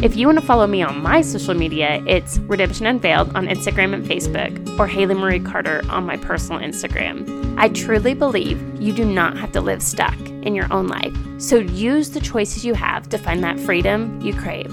If 0.00 0.14
you 0.14 0.28
want 0.28 0.38
to 0.38 0.46
follow 0.46 0.68
me 0.68 0.80
on 0.80 1.02
my 1.02 1.22
social 1.22 1.54
media, 1.54 2.00
it's 2.06 2.38
Redemption 2.38 2.86
Unveiled 2.86 3.34
on 3.34 3.48
Instagram 3.48 3.94
and 3.94 4.06
Facebook, 4.06 4.78
or 4.78 4.86
Haley 4.86 5.16
Marie 5.16 5.40
Carter 5.40 5.82
on 5.90 6.06
my 6.06 6.16
personal 6.16 6.60
Instagram. 6.60 7.58
I 7.58 7.68
truly 7.70 8.14
believe 8.14 8.62
you 8.80 8.92
do 8.92 9.04
not 9.04 9.36
have 9.36 9.50
to 9.52 9.60
live 9.60 9.82
stuck 9.82 10.16
in 10.20 10.54
your 10.54 10.72
own 10.72 10.86
life, 10.86 11.16
so 11.38 11.56
use 11.56 12.10
the 12.10 12.20
choices 12.20 12.64
you 12.64 12.74
have 12.74 13.08
to 13.08 13.18
find 13.18 13.42
that 13.42 13.58
freedom 13.58 14.20
you 14.20 14.34
crave. 14.34 14.72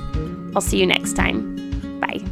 I'll 0.56 0.62
see 0.62 0.80
you 0.80 0.86
next 0.86 1.14
time. 1.14 2.00
Bye. 2.00 2.24